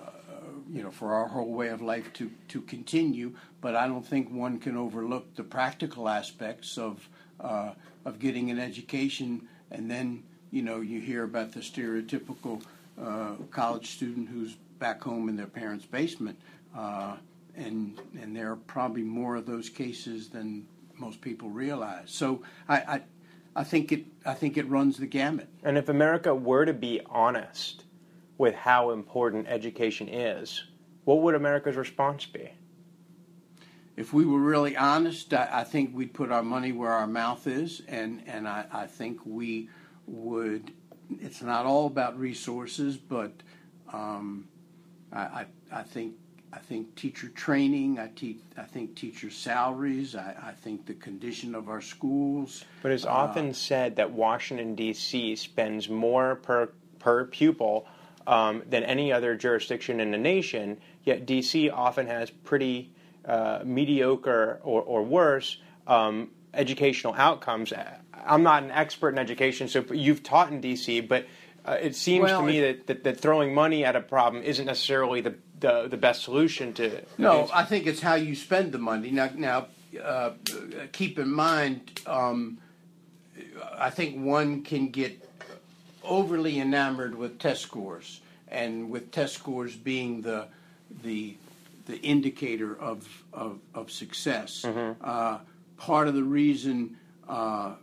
you 0.73 0.83
know 0.83 0.93
for 0.93 1.13
our 1.15 1.27
whole 1.27 1.53
way 1.53 1.69
of 1.69 1.83
life 1.83 2.13
to, 2.15 2.31
to 2.49 2.61
continue. 2.63 3.35
But 3.61 3.77
I 3.77 3.87
don't 3.87 4.07
think 4.07 4.31
one 4.31 4.59
can 4.59 4.77
overlook 4.77 5.35
the 5.35 5.43
practical 5.43 6.09
aspects 6.09 6.79
of 6.79 7.09
uh, 7.41 7.73
of 8.05 8.19
getting 8.19 8.51
an 8.51 8.59
education, 8.59 9.49
and 9.71 9.91
then 9.91 10.23
you 10.51 10.63
know 10.63 10.81
you 10.81 11.01
hear 11.01 11.25
about 11.25 11.53
the 11.53 11.61
stereotypical 11.61 12.63
uh, 13.01 13.33
college 13.51 13.91
student 13.91 14.29
who's 14.29 14.57
back 14.79 15.03
home 15.03 15.29
in 15.29 15.37
their 15.37 15.47
parents' 15.47 15.87
basement, 15.87 16.39
uh, 16.77 17.17
and 17.57 18.01
and 18.21 18.35
there 18.37 18.51
are 18.51 18.57
probably 18.57 19.03
more 19.03 19.37
of 19.37 19.47
those 19.47 19.69
cases 19.69 20.29
than 20.29 20.67
most 20.99 21.21
people 21.21 21.49
realize. 21.49 22.11
So 22.11 22.43
I, 22.69 22.77
I 22.77 23.01
I 23.57 23.65
think 23.65 23.93
it 23.93 24.05
I 24.25 24.35
think 24.35 24.57
it 24.57 24.69
runs 24.69 24.97
the 24.97 25.07
gamut. 25.07 25.49
And 25.63 25.79
if 25.79 25.89
America 25.89 26.35
were 26.35 26.65
to 26.65 26.73
be 26.73 27.01
honest 27.07 27.85
with 28.39 28.55
how 28.55 28.91
important 28.91 29.47
education 29.49 30.09
is, 30.09 30.65
what 31.05 31.21
would 31.23 31.35
America's 31.35 31.77
response 31.77 32.27
be? 32.27 32.51
If 33.97 34.13
we 34.13 34.25
were 34.25 34.41
really 34.41 34.77
honest, 34.77 35.33
I, 35.33 35.49
I, 35.53 35.65
think 35.65 35.95
we'd 35.95 36.13
put 36.13 36.33
our 36.33 36.43
money 36.43 36.73
where 36.73 36.91
our 36.91 37.07
mouth 37.07 37.47
is, 37.47 37.83
and 37.87 38.23
and 38.27 38.49
I, 38.49 38.67
I, 38.73 38.87
think 38.87 39.21
we 39.25 39.69
would. 40.07 40.73
It's 41.21 41.43
not 41.43 41.65
all 41.65 41.87
about 41.87 42.19
resources, 42.19 42.97
but 42.97 43.33
um, 43.93 44.49
I, 45.13 45.47
I, 45.71 45.83
think 45.83 46.15
I 46.53 46.59
think 46.59 46.97
teacher 46.97 47.29
training. 47.29 48.01
I, 48.01 48.09
te- 48.09 48.41
I 48.57 48.63
think 48.63 48.97
teacher 48.97 49.31
salaries. 49.31 50.17
I, 50.17 50.55
think 50.61 50.87
the 50.87 50.95
condition 50.95 51.55
of 51.55 51.69
our 51.69 51.81
schools. 51.81 52.65
But 52.83 52.91
it's 52.91 53.05
uh, 53.05 53.11
often 53.11 53.55
said 53.55 53.97
that 53.97 54.11
Washington 54.11 54.75
D.C. 54.75 55.37
spends 55.37 55.89
more 55.89 56.37
per 56.37 56.71
per 56.99 57.27
pupil 57.27 57.87
um, 58.27 58.63
than 58.69 58.83
any 58.83 59.13
other 59.13 59.37
jurisdiction 59.37 60.01
in 60.01 60.11
the 60.11 60.19
nation. 60.19 60.79
Yet 61.05 61.27
D.C. 61.27 61.71
often 61.71 62.09
has 62.09 62.31
pretty 62.31 62.91
uh, 63.27 63.61
mediocre 63.65 64.61
or, 64.63 64.83
or 64.83 65.03
worse 65.03 65.59
um, 65.87 66.31
educational 66.53 67.15
outcomes. 67.15 67.73
I'm 68.27 68.43
not 68.43 68.63
an 68.63 68.71
expert 68.71 69.11
in 69.11 69.19
education, 69.19 69.69
so 69.69 69.85
you've 69.93 70.23
taught 70.23 70.51
in 70.51 70.61
DC, 70.61 71.07
but 71.07 71.27
uh, 71.65 71.79
it 71.81 71.97
seems 71.97 72.25
well, 72.25 72.41
to 72.41 72.47
me 72.47 72.61
that, 72.61 72.87
that, 72.87 73.05
that, 73.05 73.21
throwing 73.21 73.55
money 73.55 73.85
at 73.85 73.97
a 73.97 74.01
problem 74.01 74.43
isn't 74.43 74.67
necessarily 74.67 75.21
the, 75.23 75.35
the, 75.61 75.89
the 75.89 75.97
best 75.97 76.23
solution 76.23 76.75
to. 76.75 77.03
No, 77.17 77.49
I 77.53 77.65
think 77.65 77.87
it's 77.87 78.01
how 78.01 78.15
you 78.15 78.35
spend 78.35 78.73
the 78.73 78.79
money. 78.79 79.11
Now, 79.11 79.31
now 79.35 79.67
uh, 80.03 80.33
keep 80.93 81.19
in 81.19 81.31
mind, 81.31 82.01
um, 82.07 82.59
I 83.77 83.91
think 83.91 84.23
one 84.23 84.63
can 84.63 84.89
get 84.89 85.27
overly 86.03 86.61
enamored 86.61 87.15
with 87.15 87.39
test 87.39 87.63
scores, 87.63 88.21
and 88.49 88.91
with 88.91 89.11
test 89.11 89.35
scores 89.35 89.75
being 89.75 90.21
the 90.23 90.49
the 91.03 91.37
the 91.87 92.01
indicator 92.01 92.79
of, 92.79 93.25
of, 93.33 93.59
of 93.75 93.91
success. 93.91 94.63
Mm-hmm. 94.65 95.03
Uh, 95.03 95.39
part 95.77 96.09
of 96.09 96.15
the 96.15 96.23
reason, 96.23 96.97
uh, 97.29 97.75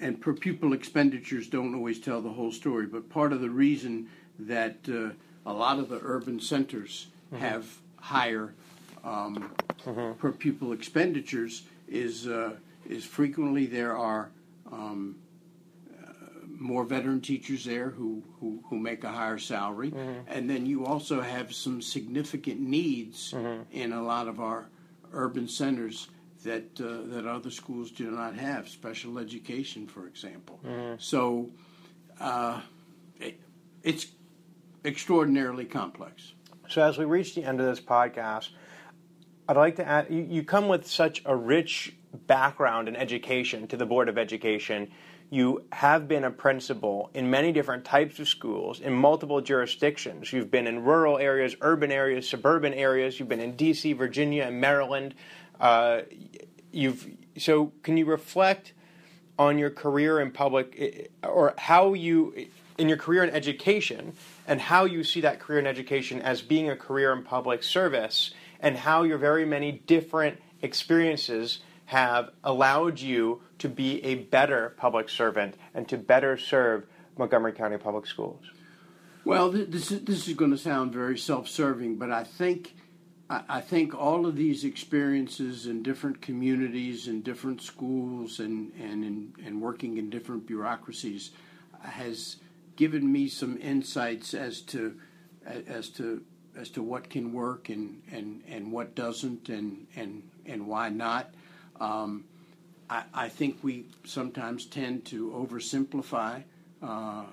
and 0.00 0.20
per 0.20 0.32
pupil 0.32 0.72
expenditures 0.72 1.48
don't 1.48 1.74
always 1.74 2.00
tell 2.00 2.20
the 2.20 2.30
whole 2.32 2.52
story, 2.52 2.86
but 2.86 3.08
part 3.10 3.32
of 3.32 3.40
the 3.40 3.50
reason 3.50 4.08
that 4.38 4.76
uh, 4.88 5.10
a 5.44 5.52
lot 5.52 5.78
of 5.78 5.88
the 5.88 6.00
urban 6.02 6.40
centers 6.40 7.08
mm-hmm. 7.32 7.44
have 7.44 7.66
higher 7.96 8.54
um, 9.04 9.52
mm-hmm. 9.84 10.18
per 10.18 10.32
pupil 10.32 10.72
expenditures 10.72 11.64
is 11.88 12.26
uh, 12.26 12.54
is 12.88 13.04
frequently 13.04 13.66
there 13.66 13.96
are 13.96 14.30
um, 14.70 15.16
more 16.62 16.84
veteran 16.84 17.20
teachers 17.20 17.64
there 17.64 17.90
who, 17.90 18.22
who, 18.38 18.62
who 18.68 18.78
make 18.78 19.04
a 19.04 19.10
higher 19.10 19.38
salary. 19.38 19.90
Mm-hmm. 19.90 20.28
And 20.28 20.48
then 20.48 20.64
you 20.64 20.86
also 20.86 21.20
have 21.20 21.52
some 21.52 21.82
significant 21.82 22.60
needs 22.60 23.32
mm-hmm. 23.32 23.62
in 23.72 23.92
a 23.92 24.02
lot 24.02 24.28
of 24.28 24.40
our 24.40 24.68
urban 25.12 25.48
centers 25.48 26.08
that, 26.44 26.80
uh, 26.80 27.08
that 27.14 27.26
other 27.26 27.50
schools 27.50 27.90
do 27.90 28.10
not 28.10 28.34
have, 28.34 28.68
special 28.68 29.18
education, 29.18 29.86
for 29.86 30.06
example. 30.06 30.60
Mm-hmm. 30.64 30.94
So 30.98 31.50
uh, 32.20 32.60
it, 33.18 33.40
it's 33.82 34.06
extraordinarily 34.84 35.64
complex. 35.64 36.32
So 36.68 36.82
as 36.82 36.96
we 36.96 37.04
reach 37.04 37.34
the 37.34 37.44
end 37.44 37.60
of 37.60 37.66
this 37.66 37.80
podcast, 37.80 38.50
I'd 39.48 39.56
like 39.56 39.76
to 39.76 39.86
add 39.86 40.06
you, 40.10 40.26
you 40.28 40.42
come 40.44 40.68
with 40.68 40.86
such 40.86 41.22
a 41.24 41.36
rich 41.36 41.94
background 42.26 42.88
in 42.88 42.96
education 42.96 43.66
to 43.68 43.76
the 43.76 43.86
Board 43.86 44.08
of 44.08 44.16
Education 44.16 44.90
you 45.32 45.64
have 45.72 46.08
been 46.08 46.24
a 46.24 46.30
principal 46.30 47.10
in 47.14 47.30
many 47.30 47.52
different 47.52 47.86
types 47.86 48.18
of 48.18 48.28
schools 48.28 48.80
in 48.80 48.92
multiple 48.92 49.40
jurisdictions. 49.40 50.30
You've 50.30 50.50
been 50.50 50.66
in 50.66 50.84
rural 50.84 51.16
areas, 51.16 51.56
urban 51.62 51.90
areas, 51.90 52.28
suburban 52.28 52.74
areas. 52.74 53.18
You've 53.18 53.30
been 53.30 53.40
in 53.40 53.56
D.C., 53.56 53.94
Virginia, 53.94 54.44
and 54.44 54.60
Maryland. 54.60 55.14
Uh, 55.58 56.02
you've 56.70 57.08
so 57.38 57.72
can 57.82 57.96
you 57.96 58.04
reflect 58.04 58.74
on 59.38 59.56
your 59.56 59.70
career 59.70 60.20
in 60.20 60.32
public 60.32 61.10
or 61.22 61.54
how 61.56 61.94
you 61.94 62.48
in 62.76 62.90
your 62.90 62.98
career 62.98 63.24
in 63.24 63.30
education 63.30 64.12
and 64.46 64.60
how 64.60 64.84
you 64.84 65.02
see 65.02 65.22
that 65.22 65.40
career 65.40 65.58
in 65.58 65.66
education 65.66 66.20
as 66.20 66.42
being 66.42 66.68
a 66.68 66.76
career 66.76 67.10
in 67.10 67.22
public 67.22 67.62
service 67.62 68.34
and 68.60 68.76
how 68.76 69.02
your 69.02 69.16
very 69.16 69.46
many 69.46 69.72
different 69.72 70.38
experiences 70.60 71.60
have 71.92 72.30
allowed 72.42 72.98
you 72.98 73.42
to 73.58 73.68
be 73.68 74.02
a 74.02 74.14
better 74.14 74.74
public 74.78 75.10
servant 75.10 75.54
and 75.74 75.86
to 75.90 75.98
better 75.98 76.38
serve 76.38 76.86
Montgomery 77.18 77.52
County 77.52 77.76
Public 77.76 78.06
Schools? 78.06 78.42
Well, 79.26 79.50
this 79.50 79.92
is, 79.92 80.00
this 80.00 80.26
is 80.26 80.34
going 80.34 80.52
to 80.52 80.58
sound 80.58 80.94
very 80.94 81.18
self-serving, 81.18 81.96
but 81.96 82.10
I 82.10 82.24
think 82.24 82.74
I 83.30 83.60
think 83.60 83.94
all 83.94 84.26
of 84.26 84.36
these 84.36 84.64
experiences 84.64 85.66
in 85.66 85.82
different 85.82 86.20
communities 86.20 87.08
and 87.08 87.22
different 87.22 87.62
schools 87.62 88.40
and 88.40 88.72
and 88.80 89.04
in, 89.04 89.34
and 89.44 89.60
working 89.60 89.98
in 89.98 90.08
different 90.08 90.46
bureaucracies 90.46 91.30
has 91.80 92.36
given 92.76 93.10
me 93.10 93.28
some 93.28 93.58
insights 93.58 94.32
as 94.34 94.62
to 94.62 94.96
as 95.46 95.88
to 95.90 96.22
as 96.56 96.70
to 96.70 96.82
what 96.82 97.10
can 97.10 97.32
work 97.32 97.68
and 97.68 98.02
and, 98.10 98.42
and 98.48 98.72
what 98.72 98.94
doesn't 98.94 99.50
and 99.50 99.86
and 99.94 100.22
and 100.46 100.66
why 100.66 100.88
not. 100.88 101.34
Um, 101.80 102.24
I, 102.88 103.04
I 103.14 103.28
think 103.28 103.58
we 103.62 103.86
sometimes 104.04 104.66
tend 104.66 105.04
to 105.06 105.30
oversimplify, 105.30 106.42
uh, 106.82 107.24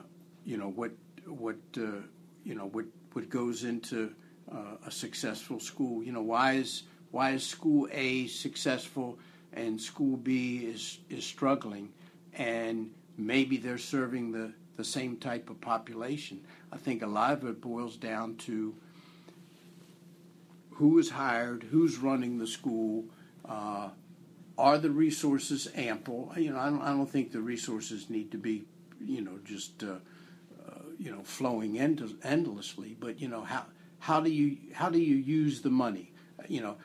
you 0.46 0.58
know 0.58 0.70
what 0.70 0.92
what 1.26 1.58
uh, 1.78 2.02
you 2.44 2.56
know 2.56 2.68
what 2.68 2.86
what 3.14 3.30
goes 3.30 3.64
into 3.64 4.14
uh, 4.52 4.78
a 4.86 4.92
successful 4.92 5.60
school. 5.60 6.04
You 6.04 6.12
know 6.12 6.22
why 6.22 6.54
is 6.54 6.84
why 7.12 7.32
is 7.32 7.46
school 7.46 7.88
A 7.92 8.28
successful 8.28 9.18
and 9.54 9.80
school 9.80 10.18
B 10.18 10.66
is 10.66 11.00
is 11.10 11.26
struggling, 11.26 11.90
and 12.34 12.92
maybe 13.18 13.58
they're 13.58 13.78
serving 13.78 14.32
the 14.32 14.54
the 14.78 14.84
same 14.84 15.18
type 15.18 15.50
of 15.50 15.60
population. 15.60 16.40
I 16.72 16.78
think 16.78 17.02
a 17.02 17.08
lot 17.08 17.34
of 17.34 17.44
it 17.46 17.60
boils 17.60 17.98
down 17.98 18.36
to 18.48 18.74
who 20.72 20.98
is 21.00 21.10
hired, 21.10 21.64
who's 21.64 21.98
running 21.98 22.38
the 22.38 22.48
school, 22.48 23.04
uh, 23.44 23.90
are 24.60 24.78
the 24.78 24.92
resources 24.92 25.70
ample? 25.74 26.32
You 26.38 26.52
know, 26.52 26.60
I 26.60 26.70
don't, 26.70 26.82
I 26.82 26.90
don't 26.90 27.10
think 27.10 27.32
the 27.32 27.40
resources 27.40 28.10
need 28.10 28.32
to 28.32 28.38
be, 28.38 28.66
you 29.04 29.22
know, 29.22 29.40
just 29.46 29.84
uh, 29.84 29.96
uh, 30.68 30.82
you 31.00 31.10
know 31.10 31.24
flowing 31.24 31.80
end- 31.80 32.18
endlessly. 32.24 32.96
But 33.00 33.22
you 33.22 33.30
know, 33.30 33.42
how 33.42 33.66
how 34.00 34.20
do 34.20 34.30
you 34.30 34.58
how 34.74 34.90
do 34.90 35.00
you 35.00 35.16
use 35.16 35.62
the 35.62 35.70
money? 35.70 36.12
You 36.48 36.62
know, 36.62 36.78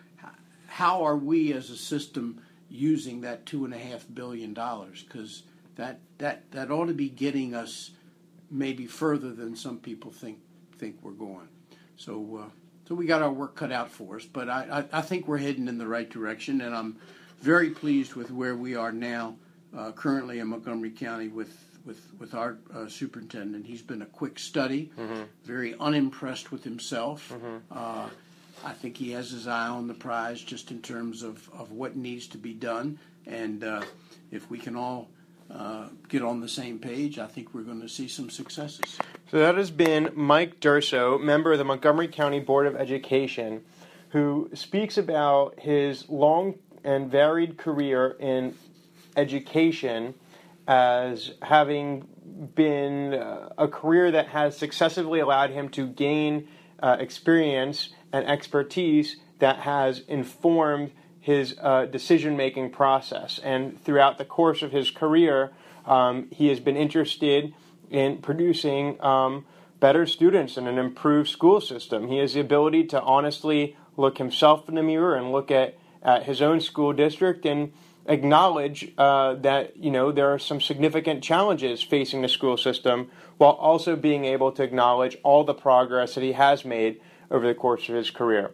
how 0.68 1.02
are 1.02 1.16
we 1.16 1.52
as 1.52 1.70
a 1.70 1.76
system 1.76 2.40
using 2.70 3.20
that 3.22 3.44
two 3.44 3.64
and 3.64 3.74
a 3.74 3.78
half 3.78 4.06
billion 4.14 4.54
dollars? 4.54 5.02
Because 5.02 5.42
that 5.74 5.98
that 6.18 6.50
that 6.52 6.70
ought 6.70 6.86
to 6.86 6.94
be 6.94 7.08
getting 7.08 7.54
us 7.54 7.90
maybe 8.50 8.86
further 8.86 9.32
than 9.32 9.56
some 9.56 9.78
people 9.78 10.12
think 10.12 10.38
think 10.78 10.96
we're 11.02 11.12
going. 11.12 11.48
So. 11.96 12.44
Uh, 12.44 12.50
so 12.86 12.94
we 12.94 13.06
got 13.06 13.22
our 13.22 13.32
work 13.32 13.56
cut 13.56 13.72
out 13.72 13.90
for 13.90 14.16
us, 14.16 14.26
but 14.26 14.50
I, 14.50 14.84
I, 14.92 14.98
I 14.98 15.00
think 15.00 15.26
we're 15.26 15.38
heading 15.38 15.68
in 15.68 15.78
the 15.78 15.86
right 15.86 16.10
direction, 16.10 16.60
and 16.60 16.76
I'm 16.76 16.98
very 17.40 17.70
pleased 17.70 18.14
with 18.14 18.30
where 18.30 18.56
we 18.56 18.74
are 18.74 18.92
now, 18.92 19.36
uh, 19.76 19.92
currently 19.92 20.38
in 20.38 20.48
Montgomery 20.48 20.90
County 20.90 21.28
with 21.28 21.56
with 21.84 22.00
with 22.18 22.34
our 22.34 22.56
uh, 22.74 22.88
superintendent. 22.88 23.66
He's 23.66 23.82
been 23.82 24.02
a 24.02 24.06
quick 24.06 24.38
study, 24.38 24.90
mm-hmm. 24.98 25.22
very 25.44 25.74
unimpressed 25.78 26.50
with 26.50 26.64
himself. 26.64 27.30
Mm-hmm. 27.32 27.56
Uh, 27.70 28.08
I 28.64 28.72
think 28.72 28.96
he 28.96 29.10
has 29.12 29.30
his 29.30 29.46
eye 29.46 29.68
on 29.68 29.88
the 29.88 29.94
prize, 29.94 30.40
just 30.40 30.70
in 30.70 30.80
terms 30.80 31.22
of 31.22 31.48
of 31.52 31.72
what 31.72 31.96
needs 31.96 32.26
to 32.28 32.38
be 32.38 32.54
done, 32.54 32.98
and 33.26 33.62
uh, 33.62 33.82
if 34.30 34.50
we 34.50 34.58
can 34.58 34.76
all. 34.76 35.08
Uh, 35.50 35.88
get 36.08 36.22
on 36.22 36.40
the 36.40 36.48
same 36.48 36.78
page, 36.78 37.18
I 37.18 37.26
think 37.26 37.52
we're 37.52 37.62
going 37.62 37.82
to 37.82 37.88
see 37.88 38.08
some 38.08 38.30
successes. 38.30 38.98
So 39.30 39.38
that 39.38 39.56
has 39.56 39.70
been 39.70 40.10
Mike 40.14 40.58
Durso, 40.58 41.20
member 41.20 41.52
of 41.52 41.58
the 41.58 41.64
Montgomery 41.64 42.08
County 42.08 42.40
Board 42.40 42.66
of 42.66 42.74
Education, 42.74 43.62
who 44.08 44.48
speaks 44.54 44.96
about 44.96 45.60
his 45.60 46.08
long 46.08 46.54
and 46.84 47.10
varied 47.10 47.56
career 47.56 48.16
in 48.20 48.54
education 49.16 50.14
as 50.66 51.32
having 51.42 52.06
been 52.54 53.14
uh, 53.14 53.50
a 53.58 53.68
career 53.68 54.10
that 54.10 54.28
has 54.28 54.56
successively 54.56 55.20
allowed 55.20 55.50
him 55.50 55.68
to 55.68 55.86
gain 55.86 56.48
uh, 56.82 56.96
experience 56.98 57.90
and 58.12 58.26
expertise 58.26 59.16
that 59.38 59.58
has 59.58 60.00
informed 60.08 60.90
his 61.20 61.56
uh, 61.60 61.86
decision 61.86 62.36
making 62.36 62.70
process. 62.70 63.38
And 63.42 63.82
throughout 63.82 64.18
the 64.18 64.24
course 64.24 64.62
of 64.62 64.72
his 64.72 64.90
career, 64.90 65.52
um, 65.86 66.28
he 66.30 66.48
has 66.48 66.60
been 66.60 66.76
interested 66.76 67.54
in 67.90 68.18
producing 68.18 69.00
um, 69.02 69.44
better 69.80 70.06
students 70.06 70.56
and 70.56 70.66
an 70.66 70.78
improved 70.78 71.28
school 71.28 71.60
system. 71.60 72.08
He 72.08 72.18
has 72.18 72.34
the 72.34 72.40
ability 72.40 72.84
to 72.88 73.00
honestly 73.00 73.76
look 73.96 74.18
himself 74.18 74.68
in 74.68 74.74
the 74.74 74.82
mirror 74.82 75.14
and 75.14 75.32
look 75.32 75.50
at 75.50 75.76
at 76.04 76.24
his 76.24 76.42
own 76.42 76.60
school 76.60 76.92
district 76.92 77.46
and 77.46 77.72
acknowledge 78.06 78.92
uh, 78.98 79.34
that 79.34 79.76
you 79.76 79.90
know 79.90 80.12
there 80.12 80.32
are 80.32 80.38
some 80.38 80.60
significant 80.60 81.22
challenges 81.22 81.82
facing 81.82 82.22
the 82.22 82.28
school 82.28 82.56
system, 82.56 83.10
while 83.38 83.52
also 83.52 83.96
being 83.96 84.24
able 84.24 84.52
to 84.52 84.62
acknowledge 84.62 85.16
all 85.22 85.44
the 85.44 85.54
progress 85.54 86.14
that 86.14 86.22
he 86.22 86.32
has 86.32 86.64
made 86.64 87.00
over 87.30 87.46
the 87.46 87.54
course 87.54 87.88
of 87.88 87.94
his 87.94 88.10
career. 88.10 88.50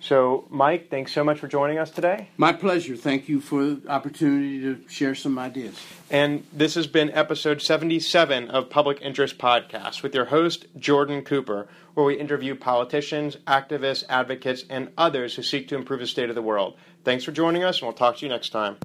So, 0.00 0.44
Mike, 0.50 0.90
thanks 0.90 1.12
so 1.12 1.24
much 1.24 1.38
for 1.38 1.48
joining 1.48 1.78
us 1.78 1.90
today. 1.90 2.28
My 2.36 2.52
pleasure. 2.52 2.94
Thank 2.94 3.26
you 3.26 3.40
for 3.40 3.64
the 3.64 3.88
opportunity 3.88 4.60
to 4.60 4.78
share 4.86 5.14
some 5.14 5.38
ideas. 5.38 5.80
And 6.10 6.46
this 6.52 6.74
has 6.74 6.86
been 6.86 7.10
episode 7.12 7.62
77 7.62 8.50
of 8.50 8.68
Public 8.68 9.00
Interest 9.00 9.38
Podcast 9.38 10.02
with 10.02 10.14
your 10.14 10.26
host, 10.26 10.66
Jordan 10.78 11.22
Cooper, 11.22 11.68
where 11.94 12.04
we 12.04 12.18
interview 12.18 12.54
politicians, 12.54 13.36
activists, 13.46 14.04
advocates, 14.10 14.64
and 14.68 14.90
others 14.98 15.36
who 15.36 15.42
seek 15.42 15.68
to 15.68 15.74
improve 15.74 16.00
the 16.00 16.06
state 16.06 16.28
of 16.28 16.34
the 16.34 16.42
world. 16.42 16.76
Thanks 17.04 17.22
for 17.24 17.32
joining 17.32 17.64
us, 17.64 17.78
and 17.78 17.86
we'll 17.86 17.92
talk 17.92 18.16
to 18.16 18.24
you 18.24 18.30
next 18.30 18.48
time. 18.48 18.78